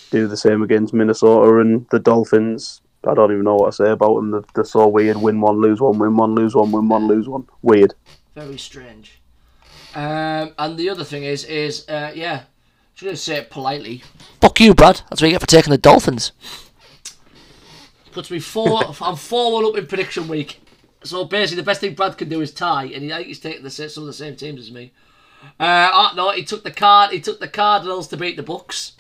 [0.10, 2.82] do the same against Minnesota and the Dolphins.
[3.06, 4.32] I don't even know what to say about them.
[4.32, 5.18] They're, they're so weird.
[5.18, 6.00] Win one, lose one.
[6.00, 6.72] Win one, lose one.
[6.72, 7.46] Win one, lose one.
[7.62, 7.94] Weird.
[8.36, 9.22] Very strange.
[9.94, 12.46] Um, and the other thing is, is uh, yeah, I'm
[12.96, 14.04] just gonna say it politely.
[14.42, 15.02] Fuck you, Brad.
[15.10, 16.32] That's what you get for taking the Dolphins.
[18.12, 18.82] Puts me four.
[19.02, 20.62] I'm four one up in prediction week.
[21.04, 23.40] So basically, the best thing Brad can do is tie, and he, I think he's
[23.40, 24.94] taking the some of the same teams as me.
[25.60, 27.12] Uh, oh, no, he took the card.
[27.12, 28.94] He took the Cardinals to beat the Bucks,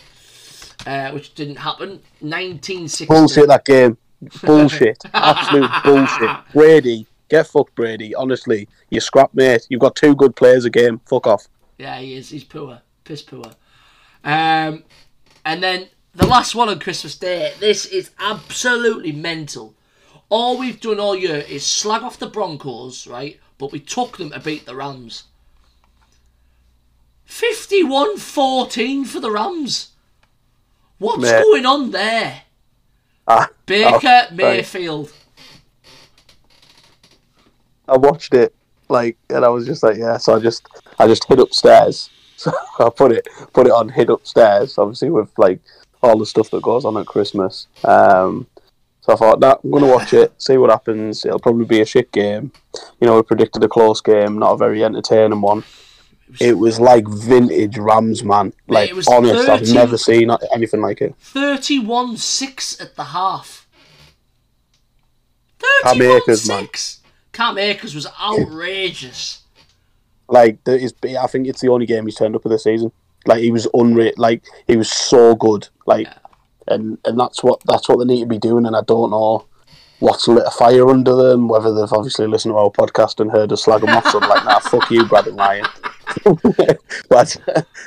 [0.86, 2.02] uh, which didn't happen.
[2.20, 3.06] 1960.
[3.06, 3.98] Bullshit that game.
[4.44, 5.04] Bullshit.
[5.14, 6.30] Absolute bullshit.
[6.54, 8.16] Brady, get fucked, Brady.
[8.16, 9.68] Honestly, you scrap mate.
[9.70, 11.02] You've got two good players a game.
[11.06, 11.48] Fuck off.
[11.78, 12.30] Yeah, he is.
[12.30, 12.82] He's poor.
[13.04, 13.44] Piss poor.
[14.24, 14.84] Um,
[15.44, 17.54] and then the last one on Christmas Day.
[17.60, 19.76] This is absolutely mental.
[20.30, 23.40] All we've done all year is slag off the Broncos, right?
[23.58, 25.26] But we took them to beat the Rams.
[27.26, 29.92] 51 14 for the Rams.
[30.98, 31.42] What's Mate.
[31.44, 32.44] going on there?
[33.28, 34.28] Ah, Baker oh.
[34.32, 35.12] Mayfield.
[37.88, 38.54] I watched it
[38.90, 40.18] like, and I was just like, yeah.
[40.18, 40.68] So I just,
[41.00, 42.10] I just hid upstairs.
[42.36, 44.78] So I put it, put it on hid upstairs.
[44.78, 45.62] Obviously with like
[46.02, 47.68] all the stuff that goes on at Christmas.
[47.86, 48.48] Um,
[49.00, 51.26] so I thought, nah, I'm gonna watch it, see what happens.
[51.26, 52.52] It'll probably be a shit game.
[53.00, 55.64] You know, we predicted a close game, not a very entertaining one.
[56.40, 58.54] It was like vintage Rams, man.
[58.68, 61.16] Like it was honest, I've never seen anything like it.
[61.20, 63.68] 31 6 at the half.
[65.84, 66.68] Cam 31 Akers, man.
[67.32, 69.42] Cam Akers was outrageous.
[70.28, 72.92] Like there is, I think it's the only game he's turned up for this season.
[73.26, 74.14] Like he was unreal.
[74.18, 75.68] Like he was so good.
[75.86, 76.08] Like,
[76.68, 78.66] and and that's what that's what they need to be doing.
[78.66, 79.46] And I don't know
[80.00, 81.48] what's lit a fire under them.
[81.48, 84.08] Whether they've obviously listened to our podcast and heard us slag them off.
[84.10, 85.66] So I'm like, nah, fuck you, Brad and Ryan.
[87.10, 87.38] But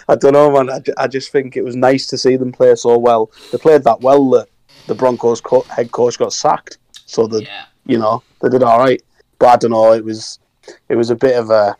[0.08, 0.70] I don't know, man.
[0.70, 3.30] I, I just think it was nice to see them play so well.
[3.52, 4.48] They played that well that
[4.86, 6.78] the Broncos co- head coach got sacked.
[7.06, 7.64] So the Yeah.
[7.86, 9.02] you know they did all right.
[9.38, 9.92] But I don't know.
[9.92, 10.38] It was
[10.88, 11.76] it was a bit of a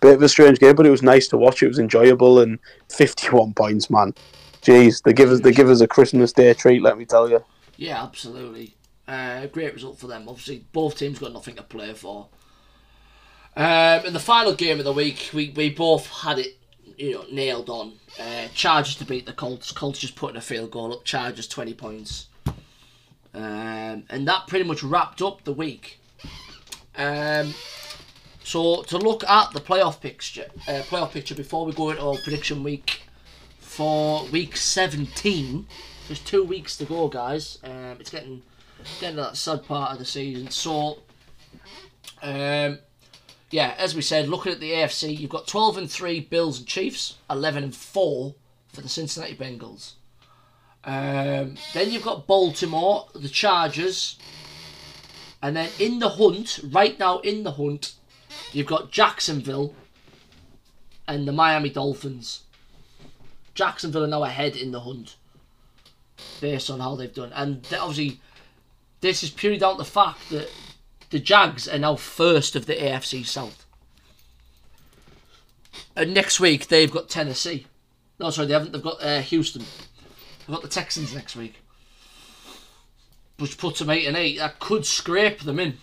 [0.00, 1.62] bit of a strange game, but it was nice to watch.
[1.62, 4.14] It was enjoyable and fifty one points, man.
[4.62, 6.82] Jeez, they give us they give us a Christmas Day treat.
[6.82, 7.44] Let me tell you.
[7.76, 8.74] Yeah, absolutely.
[9.06, 10.28] Uh, great result for them.
[10.28, 12.26] Obviously, both teams got nothing to play for.
[13.56, 16.58] Um, in the final game of the week, we, we both had it,
[16.98, 17.94] you know, nailed on.
[18.20, 19.72] Uh, Chargers to beat the Colts.
[19.72, 21.04] Colts just putting a field goal up.
[21.04, 22.26] Chargers twenty points.
[23.34, 26.00] Um, and that pretty much wrapped up the week.
[26.96, 27.54] Um,
[28.42, 32.16] so to look at the playoff picture, uh, playoff picture before we go into our
[32.16, 33.02] prediction week
[33.58, 35.66] for week seventeen.
[36.08, 37.58] There's two weeks to go, guys.
[37.64, 38.42] Um, it's getting
[39.00, 40.50] getting to that sad part of the season.
[40.50, 40.98] So,
[42.22, 42.78] um,
[43.50, 46.66] yeah, as we said, looking at the AFC, you've got 12 and three Bills and
[46.66, 48.34] Chiefs, 11 and four
[48.72, 49.92] for the Cincinnati Bengals.
[50.84, 54.18] Um, then you've got Baltimore, the Chargers,
[55.42, 57.94] and then in the hunt, right now in the hunt,
[58.52, 59.74] you've got Jacksonville
[61.06, 62.42] and the Miami Dolphins.
[63.54, 65.16] Jacksonville are now ahead in the hunt
[66.40, 67.32] based on how they've done.
[67.32, 68.20] And obviously,
[69.00, 70.48] this is purely down to the fact that
[71.10, 73.64] the Jags are now first of the AFC South.
[75.94, 77.66] And next week they've got Tennessee.
[78.18, 78.72] No, sorry, they haven't.
[78.72, 79.62] They've got uh, Houston.
[79.62, 81.56] They've got the Texans next week,
[83.38, 84.38] which puts them eight and eight.
[84.38, 85.78] That could scrape them in.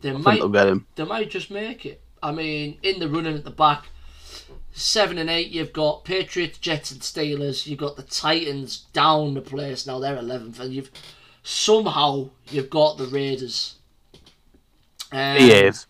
[0.00, 0.86] They I might get him.
[0.96, 2.02] they might just make it.
[2.22, 3.86] I mean, in the running at the back,
[4.72, 7.66] seven and eight, you've got Patriots, Jets, and Steelers.
[7.66, 10.90] You've got the Titans down the place now; they're eleventh, and you've
[11.44, 13.76] somehow you've got the Raiders.
[15.12, 15.86] Um, He is.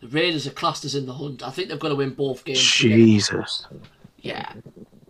[0.00, 1.46] The Raiders are classed as in the hunt.
[1.46, 2.76] I think they've got to win both games.
[2.78, 3.04] to get in.
[3.06, 3.66] Jesus.
[4.20, 4.50] Yeah.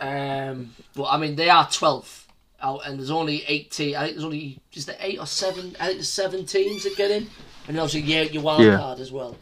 [0.01, 2.25] Um, but I mean, they are 12th
[2.61, 3.95] out, and there's only 18.
[3.97, 5.77] I think there's only is there eight or seven.
[5.79, 7.29] I think there's seven teams that get in,
[7.69, 8.77] and obviously yeah, your wild Yeah.
[8.79, 9.37] card as well.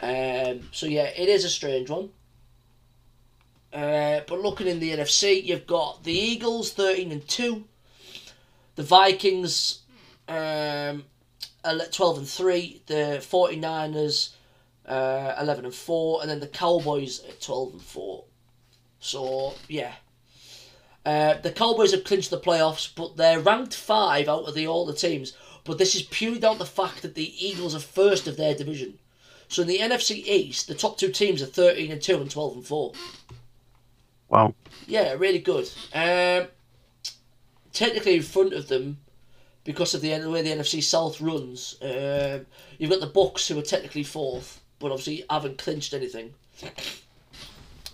[0.00, 2.10] Um, so yeah, it is a strange one.
[3.72, 7.64] Uh, but looking in the NFC, you've got the Eagles 13 and two,
[8.78, 9.80] the Vikings
[10.28, 11.04] um,
[11.64, 14.30] ele- 12 and three, the 49ers
[14.86, 18.22] uh, 11 and four, and then the Cowboys at 12 and four.
[19.00, 19.94] So yeah,
[21.04, 24.86] uh, the Cowboys have clinched the playoffs, but they're ranked five out of the all
[24.86, 25.32] the teams.
[25.64, 28.54] But this is purely down to the fact that the Eagles are first of their
[28.54, 29.00] division.
[29.48, 32.54] So in the NFC East, the top two teams are thirteen and two and twelve
[32.54, 32.92] and four.
[34.28, 34.54] Wow.
[34.86, 35.68] Yeah, really good.
[35.92, 36.46] Um,
[37.78, 38.98] technically in front of them,
[39.62, 42.44] because of the, the way the NFC South runs, um,
[42.76, 46.34] you've got the Bucs who are technically fourth, but obviously haven't clinched anything.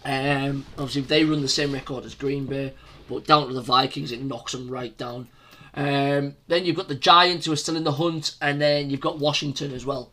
[0.06, 2.72] Um, obviously they run the same record as Green Bay,
[3.08, 5.28] but down to the Vikings it knocks them right down.
[5.74, 9.00] Um, then you've got the Giants who are still in the hunt, and then you've
[9.00, 10.12] got Washington as well.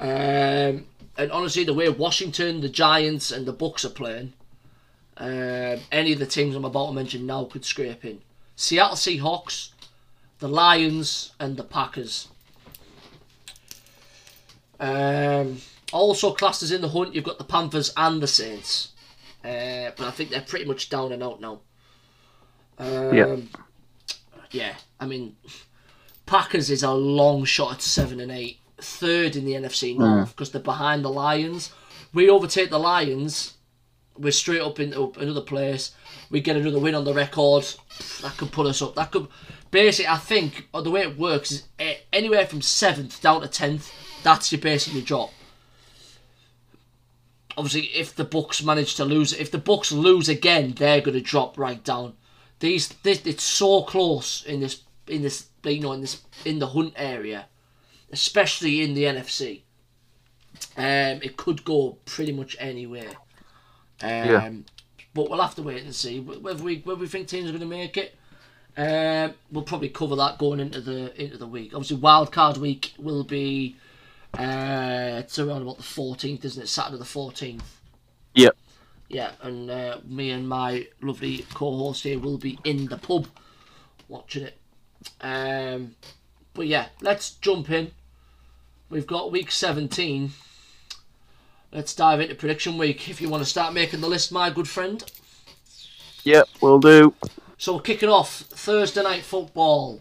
[0.00, 4.32] Um, and honestly, the way Washington, the Giants, and the Bucs are playing,
[5.16, 8.22] um, any of the teams I'm about to mention now could scrape in.
[8.60, 9.70] Seattle Seahawks,
[10.38, 12.28] the Lions, and the Packers.
[14.78, 15.62] Um,
[15.94, 18.92] also classed as in the hunt, you've got the Panthers and the Saints.
[19.42, 21.60] Uh, but I think they're pretty much down and out now.
[22.78, 23.36] Um, Yeah.
[24.50, 25.36] Yeah, I mean,
[26.26, 28.58] Packers is a long shot at 7 and 8.
[28.78, 31.72] Third in the NFC North because they're behind the Lions.
[32.12, 33.54] We overtake the Lions,
[34.20, 35.92] we're straight up into another place.
[36.30, 37.66] We get another win on the record.
[38.22, 38.94] That could pull us up.
[38.94, 39.28] That could
[39.70, 43.48] basically, I think, or the way it works is eh, anywhere from seventh down to
[43.48, 43.92] tenth.
[44.22, 45.32] That's your basically drop.
[47.56, 51.20] Obviously, if the Bucs manage to lose, if the Bucs lose again, they're going to
[51.20, 52.14] drop right down.
[52.60, 56.68] These, this, it's so close in this, in this, you know, in this, in the
[56.68, 57.46] hunt area,
[58.12, 59.62] especially in the NFC.
[60.76, 63.12] Um, it could go pretty much anywhere.
[64.02, 64.50] Um, Yeah.
[65.12, 67.60] But we'll have to wait and see whether we whether we think teams are going
[67.60, 68.14] to make it.
[68.76, 71.74] Um, we'll probably cover that going into the into the week.
[71.74, 73.76] Obviously, wildcard week will be
[74.38, 76.68] uh, it's around about the fourteenth, isn't it?
[76.68, 77.80] Saturday the fourteenth.
[78.34, 78.56] Yep.
[79.08, 83.26] Yeah, and uh, me and my lovely co-host here will be in the pub
[84.08, 84.56] watching it.
[85.20, 85.96] Um,
[86.54, 87.90] but yeah, let's jump in.
[88.88, 90.30] We've got week seventeen.
[91.72, 93.08] Let's dive into prediction week.
[93.08, 95.04] If you want to start making the list, my good friend.
[96.24, 97.14] Yep, we'll do.
[97.58, 100.00] So we're kicking off Thursday night football.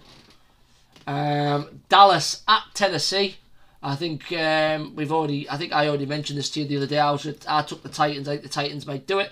[1.06, 3.38] Um, Dallas at Tennessee.
[3.84, 5.48] I think um, we've already.
[5.50, 7.00] I think I already mentioned this to you the other day.
[7.00, 8.28] I, was, I took the Titans.
[8.28, 9.32] I think the Titans might do it.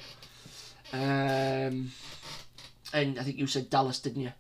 [0.94, 1.92] Um,
[2.94, 4.32] and I think you said Dallas, didn't you?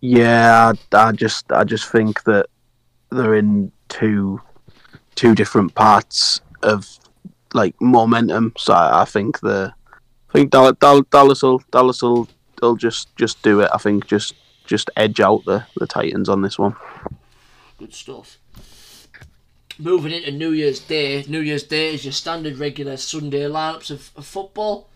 [0.00, 2.46] Yeah, I, I just I just think that
[3.10, 4.40] they're in two
[5.14, 6.98] two different parts of
[7.54, 8.52] like momentum.
[8.56, 9.74] So I, I think the
[10.30, 10.76] I think Dallas,
[11.10, 12.28] Dallas will Dallas will
[12.60, 13.70] they'll just just do it.
[13.72, 14.34] I think just
[14.64, 16.76] just edge out the the Titans on this one.
[17.78, 18.38] Good stuff.
[19.78, 21.24] Moving into New Year's Day.
[21.28, 24.88] New Year's Day is your standard regular Sunday lineups of, of football.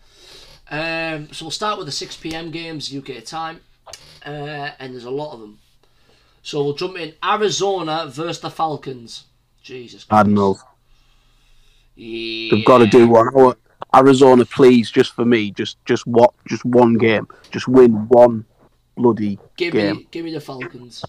[0.69, 2.51] Um, so we'll start with the 6 p.m.
[2.51, 3.61] games UK time,
[4.25, 5.59] uh, and there's a lot of them.
[6.43, 9.25] So we'll jump in Arizona versus the Falcons.
[9.67, 10.05] Jesus.
[10.09, 10.57] I don't know.
[11.95, 12.55] Yeah.
[12.55, 13.27] They've got to do one.
[13.35, 13.55] Oh,
[13.95, 18.45] Arizona, please, just for me, just just what, just one game, just win one
[18.95, 19.97] bloody Give game.
[19.97, 21.03] me, give me the Falcons.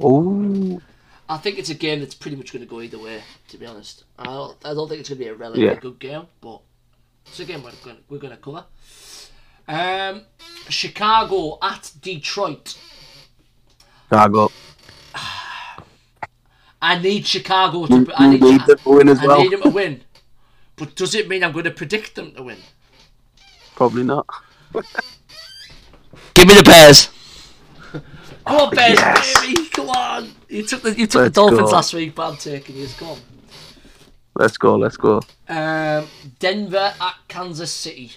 [0.00, 0.80] Oh,
[1.28, 3.22] I think it's a game that's pretty much going to go either way.
[3.48, 5.74] To be honest, I don't, I don't think it's going to be a relatively Yeah.
[5.80, 6.60] good game, but
[7.26, 8.64] it's a game we're going we're going to cover.
[9.68, 10.22] Um,
[10.68, 12.76] Chicago at Detroit.
[14.08, 14.50] Chicago.
[16.80, 17.94] I need Chicago to.
[17.94, 19.42] You, I need, need them to win as I well.
[19.42, 20.00] need them to win.
[20.76, 22.58] But does it mean I'm going to predict them to win?
[23.74, 24.26] Probably not.
[26.34, 27.08] Give me the Bears.
[28.46, 29.40] Come on, Bears, Yes.
[29.46, 29.68] baby!
[29.70, 30.30] Come on!
[30.48, 31.76] You took the you took Let's the Dolphins go.
[31.76, 32.86] last week, but I'm taking you.
[32.96, 33.18] Come on.
[34.36, 34.76] Let's go.
[34.76, 35.20] Let's go.
[35.48, 36.06] Um,
[36.38, 38.12] Denver at Kansas City.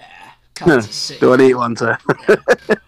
[0.00, 1.20] Yeah, Kansas City.
[1.20, 1.96] Do I need one to?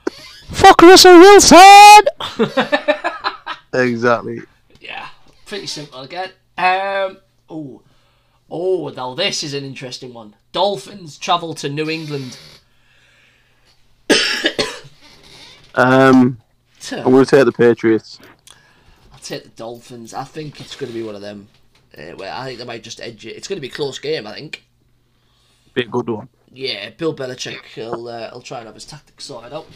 [0.51, 2.07] Fuck Russell Wilson!
[3.73, 4.41] exactly.
[4.81, 5.09] yeah,
[5.47, 6.31] pretty simple again.
[6.59, 7.83] Um, oh,
[8.51, 10.35] oh, now this is an interesting one.
[10.53, 12.39] Dolphins travel to New England.
[15.77, 16.39] Um,
[16.91, 18.19] I'm going to take the Patriots.
[19.13, 20.15] I'll take the Dolphins.
[20.15, 21.49] I think it's going to be one of them.
[21.97, 23.37] Uh, where I think they might just edge it.
[23.37, 24.27] It's going to be a close game.
[24.27, 24.65] I think.
[25.75, 26.29] Be a good one.
[26.53, 27.63] Yeah, Bill Belichick.
[27.75, 29.67] He'll uh, he'll try and have his tactics sorted out.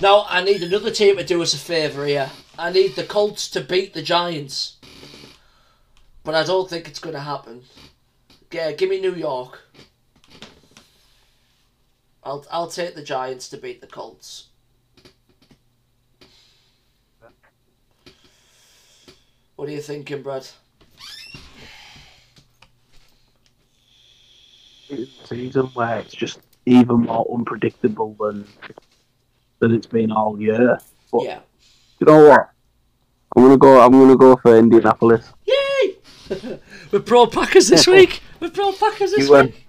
[0.00, 2.30] Now I need another team to do us a favour here.
[2.56, 4.76] I need the Colts to beat the Giants,
[6.22, 7.62] but I don't think it's going to happen.
[8.52, 9.60] Yeah, give me New York.
[12.22, 14.48] I'll I'll take the Giants to beat the Colts.
[19.56, 20.46] What are you thinking, Brad?
[24.88, 28.46] It's a season where it's just even more unpredictable than
[29.60, 30.78] than it's been all year.
[31.12, 31.40] But Yeah.
[32.00, 32.50] you know what?
[33.36, 33.80] I'm gonna go.
[33.80, 35.28] I'm gonna go for Indianapolis.
[35.46, 35.96] Yay!
[36.92, 38.22] We're pro Packers this week.
[38.40, 39.46] We're pro Packers this You win.
[39.46, 39.64] week.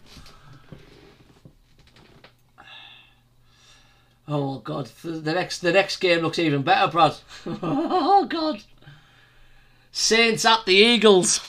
[4.28, 7.16] Oh god, the next the next game looks even better, Brad.
[7.64, 8.62] oh god.
[9.92, 11.42] Saints at the Eagles.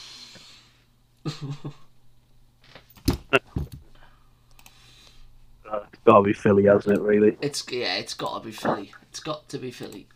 [6.01, 7.01] It's gotta be Philly, hasn't it?
[7.01, 7.37] Really?
[7.41, 8.91] It's yeah, it's got to be Philly.
[9.03, 10.07] It's got to be Philly.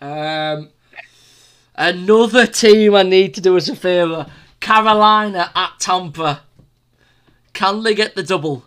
[0.00, 0.68] Um,
[1.74, 4.30] another team I need to do us a favour:
[4.60, 6.42] Carolina at Tampa.
[7.52, 8.64] Can they get the double?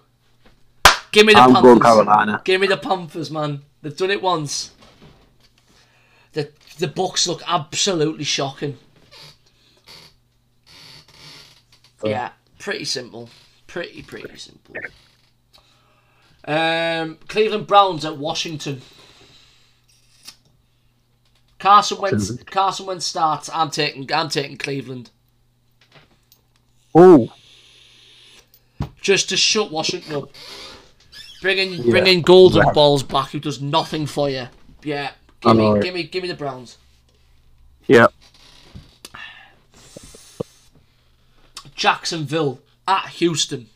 [1.14, 1.80] Give me the I'm Panthers.
[1.80, 2.42] Carolina.
[2.44, 3.62] Give me the Panthers, man.
[3.82, 4.72] They've done it once.
[6.34, 8.78] The the Bucs look absolutely shocking.
[12.04, 13.30] Yeah, pretty simple.
[13.68, 14.76] Pretty pretty simple.
[16.48, 18.82] Um, Cleveland Browns at Washington.
[21.60, 22.32] Carson Wentz.
[22.46, 23.50] Carson Wentz starts.
[23.54, 24.10] I'm taking.
[24.14, 25.10] I'm taking Cleveland
[26.96, 27.34] Oh,
[29.02, 30.30] just to shut Washington up.
[31.42, 31.92] Bringing Yeah.
[31.92, 32.74] bringing Golden Right.
[32.74, 34.48] Balls back, who does nothing for you.
[34.84, 36.78] Yeah, give me, give me, give me the Browns.
[37.88, 38.08] yeah.
[41.76, 43.70] Jacksonville at Houston.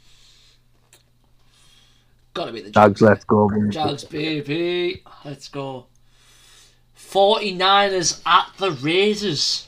[2.34, 3.02] Gotta be the Jags, Jags.
[3.02, 3.50] let's go.
[3.50, 3.74] boys.
[3.74, 5.04] Jags, baby.
[5.26, 5.88] Let's go.
[6.98, 9.68] 49ers at the Raiders.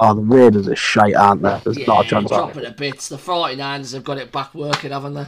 [0.00, 1.60] Oh, the Raiders are shite, aren't they?
[1.64, 2.30] There's Yeah, not a chance.
[2.32, 3.08] of dropping to bits.
[3.08, 5.26] The 49ers have got it back working, haven't they?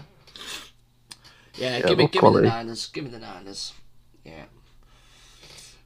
[1.54, 2.42] Yeah, give me, give me the.
[2.42, 2.86] Niners.
[2.88, 3.72] Give me the Niners.
[4.24, 4.44] Yeah.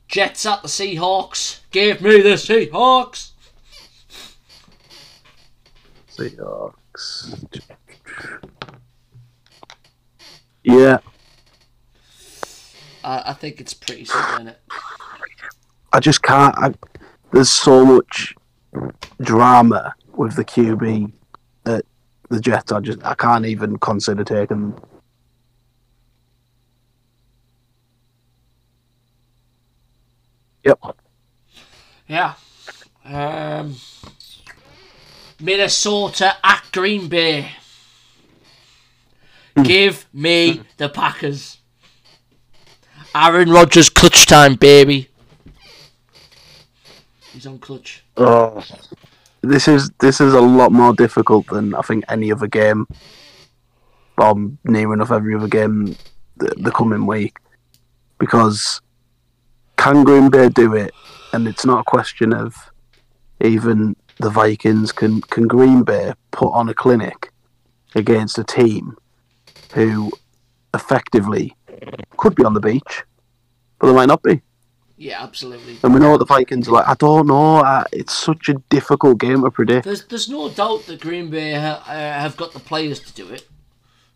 [0.08, 1.60] Jets at the Seahawks.
[1.70, 3.30] Give me the Seahawks.
[6.16, 7.62] Seahawks.
[10.64, 10.98] Yeah,
[13.04, 14.58] I, I think it's pretty simple, isn't it?
[15.92, 16.56] I just can't.
[16.58, 16.74] I,
[17.32, 18.34] there's so much
[19.20, 21.12] drama with the QB
[21.66, 21.84] at
[22.30, 22.72] the Jets.
[22.72, 24.82] I just I can't even consider taking them.
[30.64, 30.80] Yep.
[32.08, 32.34] Yeah.
[33.04, 33.76] Um,
[35.38, 37.50] Minnesota at Green Bay.
[39.56, 39.62] Hmm.
[39.62, 40.62] Give me hmm.
[40.76, 41.58] the Packers.
[43.14, 45.08] Aaron Rodgers clutch time, baby.
[47.32, 48.04] He's on clutch.
[48.16, 48.64] Oh,
[49.42, 52.86] this is this is a lot more difficult than I think any other game.
[54.18, 54.34] Or
[54.64, 55.96] near enough every other game
[56.36, 57.36] the, the coming week,
[58.18, 58.80] because
[59.76, 60.92] can Green Bay do it?
[61.32, 62.54] And it's not a question of
[63.40, 67.32] even the Vikings can can Green Bay put on a clinic
[67.94, 68.96] against a team
[69.74, 70.10] who
[70.72, 71.54] effectively
[72.16, 73.04] could be on the beach,
[73.78, 74.40] but they might not be.
[74.96, 75.78] Yeah, absolutely.
[75.82, 76.86] And we know what the Vikings are like.
[76.86, 77.56] I don't know.
[77.56, 79.84] Uh, it's such a difficult game to predict.
[79.84, 83.28] There's there's no doubt that Green Bay ha- uh, have got the players to do
[83.28, 83.48] it.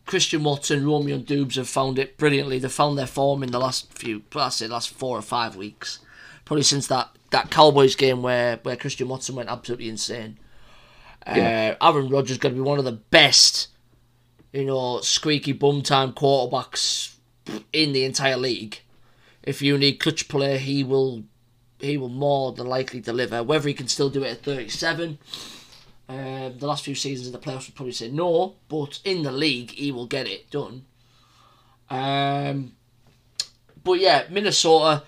[0.06, 2.59] Christian Watson, Romeo and Doubs have found it brilliantly.
[2.59, 5.98] They've found their form in the last few, I say, last four or five weeks.
[6.46, 10.38] Probably since that, that Cowboys game where, where Christian Watson went absolutely insane.
[11.26, 11.76] Yeah.
[11.78, 13.68] Uh, Aaron Rodgers going to be one of the best,
[14.53, 17.14] you know, squeaky bum time quarterbacks
[17.72, 18.80] in the entire league.
[19.42, 21.24] If you need clutch play, he will
[21.78, 23.42] he will more than likely deliver.
[23.42, 25.18] Whether he can still do it at 37,
[26.09, 29.32] um, the last few seasons in the playoffs would probably say no, but in the
[29.32, 30.84] league he will get it done.
[31.88, 32.72] Um,
[33.84, 35.05] but yeah, Minnesota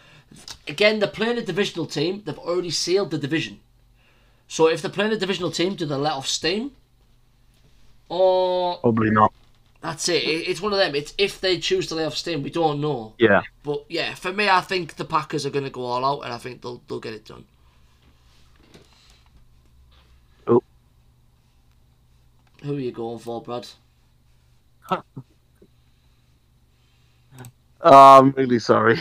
[0.68, 0.98] again.
[0.98, 2.22] They're playing a divisional team.
[2.24, 3.60] They've already sealed the division.
[4.48, 6.72] So if they're playing a divisional team, do they let off steam?
[8.10, 9.32] Or Probably not.
[9.80, 10.24] that's it.
[10.24, 10.48] it.
[10.48, 10.94] It's one of them.
[10.96, 13.14] It's if they choose to lay off steam, we don't know.
[13.18, 13.42] Yeah.
[13.62, 16.32] But yeah, for me, I think the Packers are going to go all out, and
[16.32, 17.44] I think they'll they'll get it done.
[20.48, 20.62] Oh.
[22.64, 23.68] Who are you going for, Brad?
[24.90, 25.02] Oh,
[27.82, 29.00] I'm really sorry.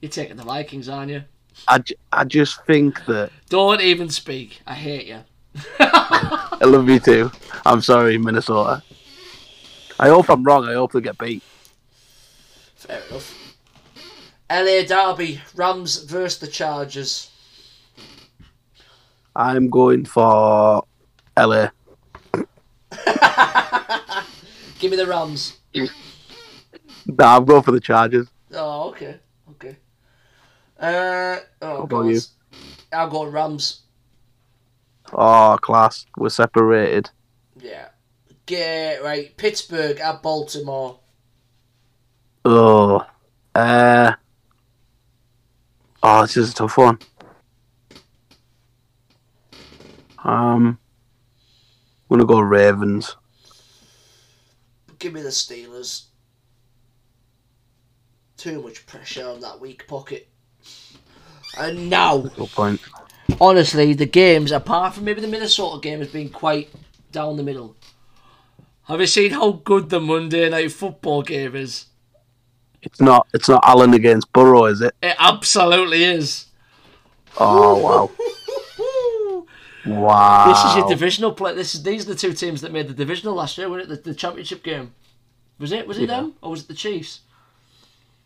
[0.00, 1.22] You're taking the Vikings, aren't you?
[1.66, 4.60] I, ju- I just think that Don't even speak.
[4.66, 5.18] I hate you.
[5.80, 7.30] I love you too.
[7.64, 8.82] I'm sorry, Minnesota.
[10.00, 10.64] I hope I'm wrong.
[10.64, 11.42] I hope they get beat.
[12.76, 13.56] Fair enough.
[14.50, 17.30] LA Derby, Rams versus the Chargers.
[19.36, 20.84] I'm going for
[21.36, 21.68] LA.
[24.78, 25.58] Give me the Rams.
[27.06, 28.28] Nah, I'm going for the Chargers.
[28.52, 29.16] Oh, okay,
[29.50, 29.76] okay.
[30.78, 32.20] Uh, oh, about you?
[32.92, 33.82] I'll go Rams.
[35.12, 36.06] Oh, class.
[36.16, 37.10] We're separated.
[37.60, 37.88] Yeah.
[38.46, 39.36] Get right.
[39.36, 41.00] Pittsburgh at Baltimore.
[42.44, 43.04] Oh.
[43.54, 44.12] Uh.
[46.02, 46.98] Oh, this is a tough one.
[50.24, 50.78] Um.
[52.10, 53.16] I'm gonna go Ravens.
[54.98, 56.06] Give me the Steelers.
[58.38, 60.28] Too much pressure on that weak pocket.
[61.58, 62.80] And now, Good point.
[63.40, 66.70] Honestly, the games, apart from maybe the Minnesota game, has been quite
[67.12, 67.76] down the middle.
[68.84, 71.86] Have you seen how good the Monday night football game is?
[72.82, 73.26] It's not.
[73.34, 74.94] It's not Allen against Burrow, is it?
[75.02, 76.46] It absolutely is.
[77.38, 78.10] Oh wow!
[79.86, 80.46] Wow.
[80.48, 81.54] This is your divisional play.
[81.54, 84.04] This is these are the two teams that made the divisional last year, wasn't it?
[84.04, 84.92] The, the championship game.
[85.58, 85.86] Was it?
[85.86, 86.06] Was it Yeah.
[86.20, 87.20] them or was it the Chiefs?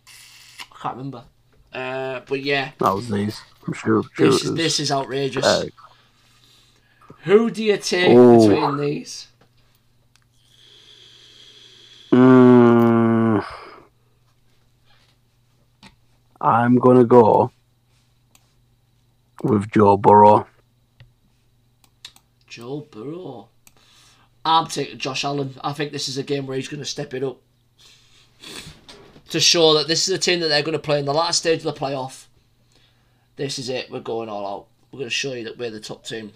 [0.07, 1.25] I can't remember.
[1.73, 3.41] Uh, but yeah, That was these.
[3.67, 4.03] I'm sure.
[4.15, 5.45] sure this is this is outrageous.
[5.45, 5.67] Uh,
[7.25, 8.49] Who do you take Oh.
[8.49, 9.29] between these?
[12.11, 13.45] mm,
[16.41, 17.53] I'm gonna go
[19.43, 20.47] with Joe Burrow.
[22.47, 23.49] Joe Burrow.
[24.45, 25.55] I'm taking Josh Allen.
[25.63, 27.39] I think this is a game where he's going to step it up
[29.31, 31.39] to show that this is a team that they're going to play in the last
[31.39, 32.27] stage of the playoff.
[33.37, 33.91] This is it.
[33.91, 34.67] We're going all out.
[34.91, 36.33] We're going to show you that we're the top team.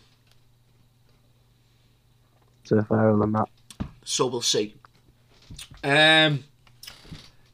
[2.65, 3.49] So fairer than that.
[4.05, 4.75] So we'll see.
[5.85, 6.45] Um,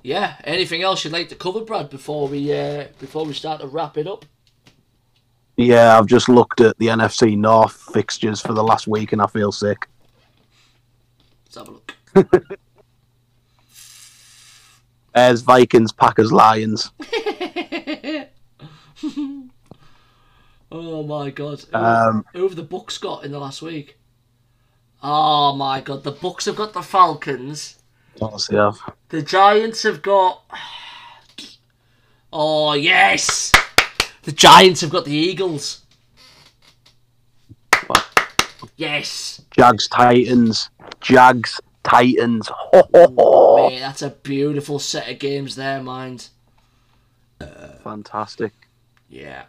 [0.03, 0.37] yeah.
[0.45, 3.99] Anything else you'd like to cover, Brad, before we uh, before we start to wrap
[3.99, 4.25] it up?
[5.57, 9.27] Yeah, I've just looked at the NFC North fixtures for the last week and I
[9.27, 9.87] feel sick.
[11.45, 11.95] Let's have a look.
[15.15, 16.91] There's Vikings, Packers, Lions.
[20.73, 21.61] oh my god.
[21.71, 23.99] Who, Um, who have the Bucs got in the last week?
[25.03, 27.79] Oh my god, the Bucs have got the Falcons.
[28.21, 28.79] Honestly, I've.
[29.09, 30.43] The Giants have got.
[32.33, 33.53] Oh yes,
[34.23, 35.83] the Giants have got the Eagles.
[37.87, 38.07] What?
[38.77, 40.71] Yes, Jags, Titans.
[41.01, 42.49] Jags, Titans.
[42.49, 43.69] Ho, ho, ho.
[43.69, 46.29] mate, that's a beautiful set of games there, mind.
[47.83, 48.53] Fantastic.
[49.13, 49.45] Yeah.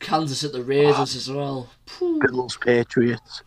[0.00, 1.68] Kansas at the Raiders as well.
[2.00, 3.42] Bills, Patriots.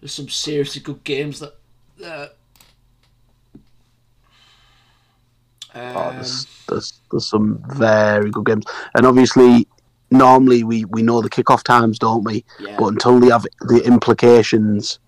[0.00, 1.54] there's some seriously good games that.
[2.02, 2.28] Uh,
[5.72, 8.64] Oh, um, there's, there's there's some very good games,
[8.96, 9.68] and obviously,
[10.10, 12.44] normally we we know the kickoff times, don't we?
[12.58, 12.74] yeah.
[12.76, 14.98] But until they have the implications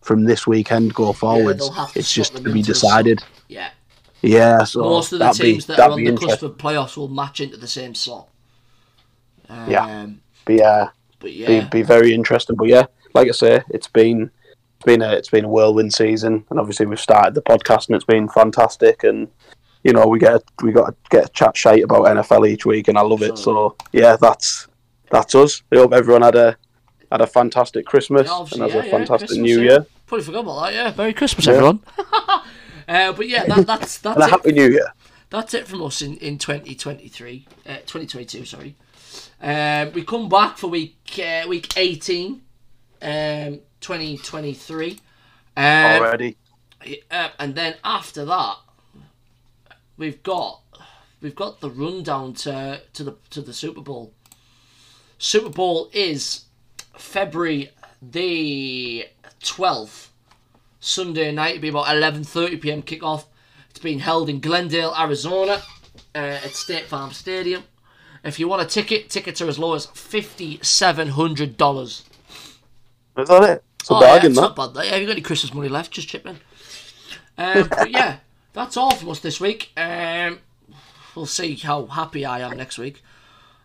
[0.00, 3.22] from this weekend go forwards, to it's just to be decided.
[3.46, 3.70] yeah.
[4.22, 6.96] Yeah, so Most of the that'd be- teams that are on the cusp of playoffs
[6.96, 8.28] will match into the same slot.
[9.48, 10.06] Um, Yeah.
[10.44, 10.86] Be uh,
[11.20, 11.46] But yeah.
[11.64, 12.56] be be very interesting.
[12.56, 14.30] But yeah, like I say, it's been
[14.76, 17.96] it's been a it's been a whirlwind season, and obviously we've started the podcast and
[17.96, 19.04] it's been fantastic.
[19.04, 19.28] And
[19.84, 22.88] you know we get we got to get a chat shite about NFL each week,
[22.88, 23.36] and I love it.
[23.38, 24.66] So yeah, that's
[25.10, 25.62] that's us.
[25.72, 26.56] I hope everyone had a
[27.12, 29.60] had a fantastic Christmas Yeah, and has yeah, a fantastic Christmas, New.
[29.62, 30.74] Year Probably forgot about that.
[30.74, 31.52] Yeah, Merry Christmas, Yeah.
[31.54, 31.80] everyone.
[32.88, 34.30] uh, but yeah, that, that's that's it.
[34.30, 34.92] happy New Year.
[35.30, 38.44] That's it from us in in twenty twenty three, uh, twenty twenty two.
[38.44, 38.74] Sorry.
[39.40, 42.42] Um, we come back for week uh, week eighteen,
[43.02, 45.00] um, twenty twenty three.
[45.56, 45.64] Um,
[46.02, 46.36] Already,
[47.10, 48.56] uh, and then after that,
[49.96, 50.62] we've got
[51.20, 54.12] we've got the rundown to to the to the Super Bowl.
[55.18, 56.44] Super Bowl is
[56.96, 57.70] February
[58.00, 59.06] the
[59.42, 60.07] twelfth,
[60.80, 61.52] Sunday night.
[61.56, 62.82] It'll be about eleven thirty p.m.
[62.82, 63.24] kickoff.
[63.70, 65.62] It's being held in Glendale, Arizona,
[66.14, 67.64] uh, at State Farm Stadium.
[68.24, 72.04] If you want a ticket, tickets are as low as fifty seven hundred dollars.
[73.16, 73.64] is that it?
[73.80, 74.56] It's a Oh, yeah, bargain, it's that.
[74.56, 74.84] not bad.
[74.84, 75.92] Yeah, have you got any Christmas money left?
[75.92, 76.38] Just chip in.
[77.38, 78.18] Um, but yeah,
[78.52, 79.70] that's all from us this week.
[79.76, 80.40] Um,
[81.14, 83.02] we'll see how happy I am next week.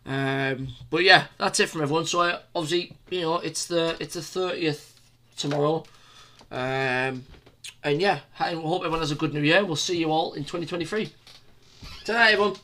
[0.05, 2.05] Um, but yeah, that's it from everyone.
[2.05, 4.99] So I, obviously, you know, it's the it's the thirtieth
[5.37, 5.83] tomorrow.
[6.53, 7.25] Um,
[7.83, 9.65] and yeah, I hope everyone has a good New Year.
[9.65, 11.11] We'll see you all in 2023.
[12.05, 12.55] Tonight, everyone.